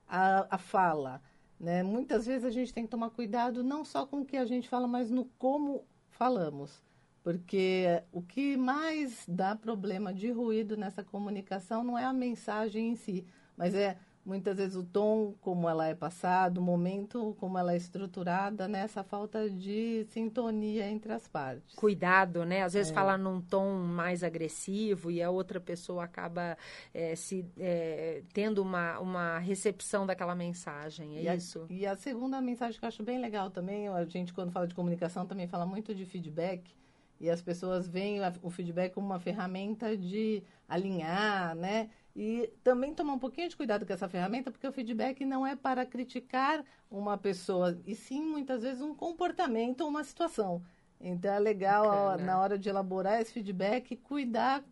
a 0.08 0.58
fala. 0.58 1.22
Né? 1.58 1.82
Muitas 1.82 2.26
vezes 2.26 2.44
a 2.44 2.50
gente 2.50 2.72
tem 2.72 2.84
que 2.84 2.90
tomar 2.90 3.10
cuidado 3.10 3.62
não 3.62 3.84
só 3.84 4.06
com 4.06 4.20
o 4.20 4.24
que 4.24 4.36
a 4.36 4.44
gente 4.44 4.68
fala, 4.68 4.86
mas 4.86 5.10
no 5.10 5.24
como 5.38 5.84
falamos. 6.10 6.82
Porque 7.22 7.86
o 8.12 8.22
que 8.22 8.56
mais 8.56 9.24
dá 9.26 9.56
problema 9.56 10.12
de 10.12 10.30
ruído 10.30 10.76
nessa 10.76 11.02
comunicação 11.02 11.82
não 11.82 11.98
é 11.98 12.04
a 12.04 12.12
mensagem 12.12 12.90
em 12.90 12.94
si, 12.94 13.26
mas 13.56 13.74
é 13.74 13.98
muitas 14.26 14.56
vezes 14.56 14.74
o 14.74 14.82
tom 14.82 15.34
como 15.40 15.68
ela 15.68 15.86
é 15.86 15.94
passado, 15.94 16.58
o 16.58 16.62
momento 16.62 17.36
como 17.38 17.56
ela 17.56 17.72
é 17.72 17.76
estruturada, 17.76 18.66
nessa 18.66 19.00
né? 19.00 19.06
falta 19.08 19.48
de 19.48 20.04
sintonia 20.10 20.90
entre 20.90 21.12
as 21.12 21.28
partes. 21.28 21.76
Cuidado, 21.76 22.44
né? 22.44 22.62
Às 22.62 22.74
vezes 22.74 22.90
é. 22.90 22.94
fala 22.94 23.16
num 23.16 23.40
tom 23.40 23.78
mais 23.78 24.24
agressivo 24.24 25.10
e 25.10 25.22
a 25.22 25.30
outra 25.30 25.60
pessoa 25.60 26.02
acaba 26.02 26.58
é, 26.92 27.14
se 27.14 27.46
é, 27.56 28.22
tendo 28.32 28.60
uma, 28.60 28.98
uma 28.98 29.38
recepção 29.38 30.04
daquela 30.04 30.34
mensagem, 30.34 31.18
é 31.18 31.22
e 31.22 31.36
isso? 31.36 31.66
A, 31.70 31.72
e 31.72 31.86
a 31.86 31.94
segunda 31.94 32.40
mensagem 32.40 32.78
que 32.78 32.84
eu 32.84 32.88
acho 32.88 33.04
bem 33.04 33.20
legal 33.20 33.50
também, 33.50 33.86
a 33.88 34.04
gente 34.04 34.34
quando 34.34 34.50
fala 34.50 34.66
de 34.66 34.74
comunicação 34.74 35.24
também 35.24 35.46
fala 35.46 35.64
muito 35.64 35.94
de 35.94 36.04
feedback, 36.04 36.74
e 37.18 37.30
as 37.30 37.40
pessoas 37.40 37.88
veem 37.88 38.20
o 38.42 38.50
feedback 38.50 38.92
como 38.92 39.06
uma 39.06 39.18
ferramenta 39.18 39.96
de 39.96 40.42
alinhar, 40.68 41.54
né? 41.54 41.88
E 42.18 42.50
também 42.64 42.94
tomar 42.94 43.12
um 43.12 43.18
pouquinho 43.18 43.46
de 43.46 43.54
cuidado 43.54 43.84
com 43.84 43.92
essa 43.92 44.08
ferramenta, 44.08 44.50
porque 44.50 44.66
o 44.66 44.72
feedback 44.72 45.22
não 45.22 45.46
é 45.46 45.54
para 45.54 45.84
criticar 45.84 46.64
uma 46.90 47.18
pessoa, 47.18 47.78
e 47.84 47.94
sim, 47.94 48.22
muitas 48.22 48.62
vezes, 48.62 48.80
um 48.80 48.94
comportamento 48.94 49.82
ou 49.82 49.88
uma 49.88 50.02
situação. 50.02 50.62
Então, 50.98 51.30
é 51.30 51.38
legal, 51.38 51.84
Bacana. 51.84 52.24
na 52.24 52.40
hora 52.40 52.58
de 52.58 52.70
elaborar 52.70 53.20
esse 53.20 53.30
feedback, 53.32 53.96
cuidar 53.96 54.64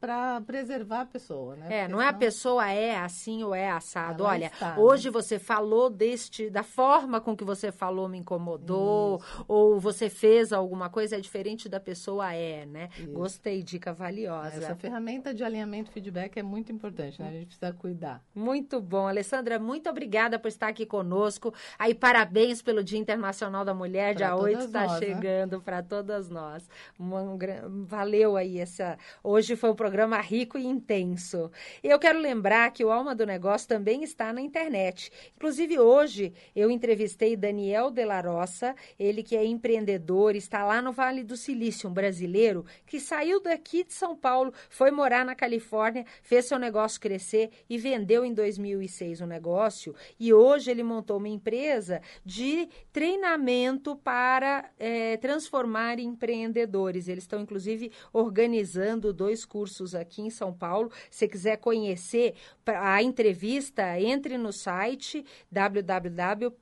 para 0.00 0.40
preservar 0.40 1.02
a 1.02 1.06
pessoa, 1.06 1.54
né? 1.56 1.66
É, 1.66 1.80
Porque 1.80 1.92
não 1.92 2.00
é 2.00 2.08
a 2.08 2.12
pessoa 2.12 2.70
é 2.70 2.96
assim 2.96 3.42
ou 3.44 3.54
é 3.54 3.70
assado. 3.70 4.24
Olha, 4.24 4.46
está, 4.46 4.74
né? 4.74 4.78
hoje 4.78 5.08
né? 5.08 5.12
você 5.12 5.38
falou 5.38 5.90
deste, 5.90 6.48
da 6.48 6.62
forma 6.62 7.20
com 7.20 7.36
que 7.36 7.44
você 7.44 7.70
falou 7.70 8.08
me 8.08 8.16
incomodou, 8.16 9.18
Isso. 9.18 9.44
ou 9.46 9.78
você 9.78 10.08
fez 10.08 10.54
alguma 10.54 10.88
coisa 10.88 11.16
é 11.16 11.20
diferente 11.20 11.68
da 11.68 11.78
pessoa 11.78 12.32
é, 12.32 12.64
né? 12.64 12.88
Isso. 12.98 13.12
Gostei, 13.12 13.62
dica 13.62 13.92
valiosa. 13.92 14.56
Essa 14.56 14.74
ferramenta 14.74 15.34
de 15.34 15.44
alinhamento 15.44 15.90
feedback 15.90 16.38
é 16.38 16.42
muito 16.42 16.72
importante, 16.72 17.20
né? 17.20 17.28
A 17.28 17.32
gente 17.32 17.46
precisa 17.48 17.72
cuidar. 17.74 18.24
Muito 18.34 18.80
bom, 18.80 19.06
Alessandra, 19.06 19.58
muito 19.58 19.90
obrigada 19.90 20.38
por 20.38 20.48
estar 20.48 20.68
aqui 20.68 20.86
conosco. 20.86 21.52
Aí 21.78 21.94
parabéns 21.94 22.62
pelo 22.62 22.82
Dia 22.82 22.98
Internacional 22.98 23.66
da 23.66 23.74
Mulher, 23.74 24.14
pra 24.16 24.28
dia 24.28 24.36
8 24.36 24.60
está 24.60 24.86
né? 24.86 24.98
chegando 24.98 25.58
né? 25.58 25.62
para 25.62 25.82
todas 25.82 26.30
nós. 26.30 26.66
Um, 26.98 27.36
valeu 27.84 28.36
aí 28.36 28.58
essa. 28.58 28.96
Hoje 29.22 29.56
foi 29.56 29.70
um 29.70 29.74
programa 29.74 29.89
programa 29.90 30.20
rico 30.20 30.56
e 30.56 30.64
intenso. 30.64 31.50
E 31.82 31.88
eu 31.88 31.98
quero 31.98 32.20
lembrar 32.20 32.70
que 32.70 32.84
o 32.84 32.92
Alma 32.92 33.12
do 33.12 33.26
Negócio 33.26 33.66
também 33.66 34.04
está 34.04 34.32
na 34.32 34.40
internet. 34.40 35.10
Inclusive, 35.34 35.80
hoje 35.80 36.32
eu 36.54 36.70
entrevistei 36.70 37.34
Daniel 37.34 37.90
De 37.90 38.04
La 38.04 38.20
Roça, 38.20 38.76
ele 38.96 39.24
que 39.24 39.36
é 39.36 39.44
empreendedor, 39.44 40.36
está 40.36 40.64
lá 40.64 40.80
no 40.80 40.92
Vale 40.92 41.24
do 41.24 41.36
Silício, 41.36 41.90
um 41.90 41.92
brasileiro 41.92 42.64
que 42.86 43.00
saiu 43.00 43.42
daqui 43.42 43.82
de 43.82 43.92
São 43.92 44.14
Paulo, 44.14 44.54
foi 44.68 44.92
morar 44.92 45.24
na 45.24 45.34
Califórnia, 45.34 46.06
fez 46.22 46.44
seu 46.44 46.58
negócio 46.60 47.00
crescer 47.00 47.50
e 47.68 47.76
vendeu 47.76 48.24
em 48.24 48.32
2006 48.32 49.20
o 49.20 49.24
um 49.24 49.26
negócio. 49.26 49.92
E 50.20 50.32
hoje 50.32 50.70
ele 50.70 50.84
montou 50.84 51.16
uma 51.16 51.28
empresa 51.28 52.00
de 52.24 52.68
treinamento 52.92 53.96
para 53.96 54.70
é, 54.78 55.16
transformar 55.16 55.98
empreendedores. 55.98 57.08
Eles 57.08 57.24
estão, 57.24 57.40
inclusive, 57.40 57.90
organizando 58.12 59.12
dois 59.12 59.44
cursos 59.44 59.79
aqui 59.94 60.22
em 60.22 60.30
São 60.30 60.52
Paulo. 60.52 60.90
Se 61.10 61.26
quiser 61.26 61.56
conhecer 61.58 62.34
a 62.66 63.02
entrevista, 63.02 63.98
entre 64.00 64.36
no 64.36 64.52
site 64.52 65.24
www 65.50 66.52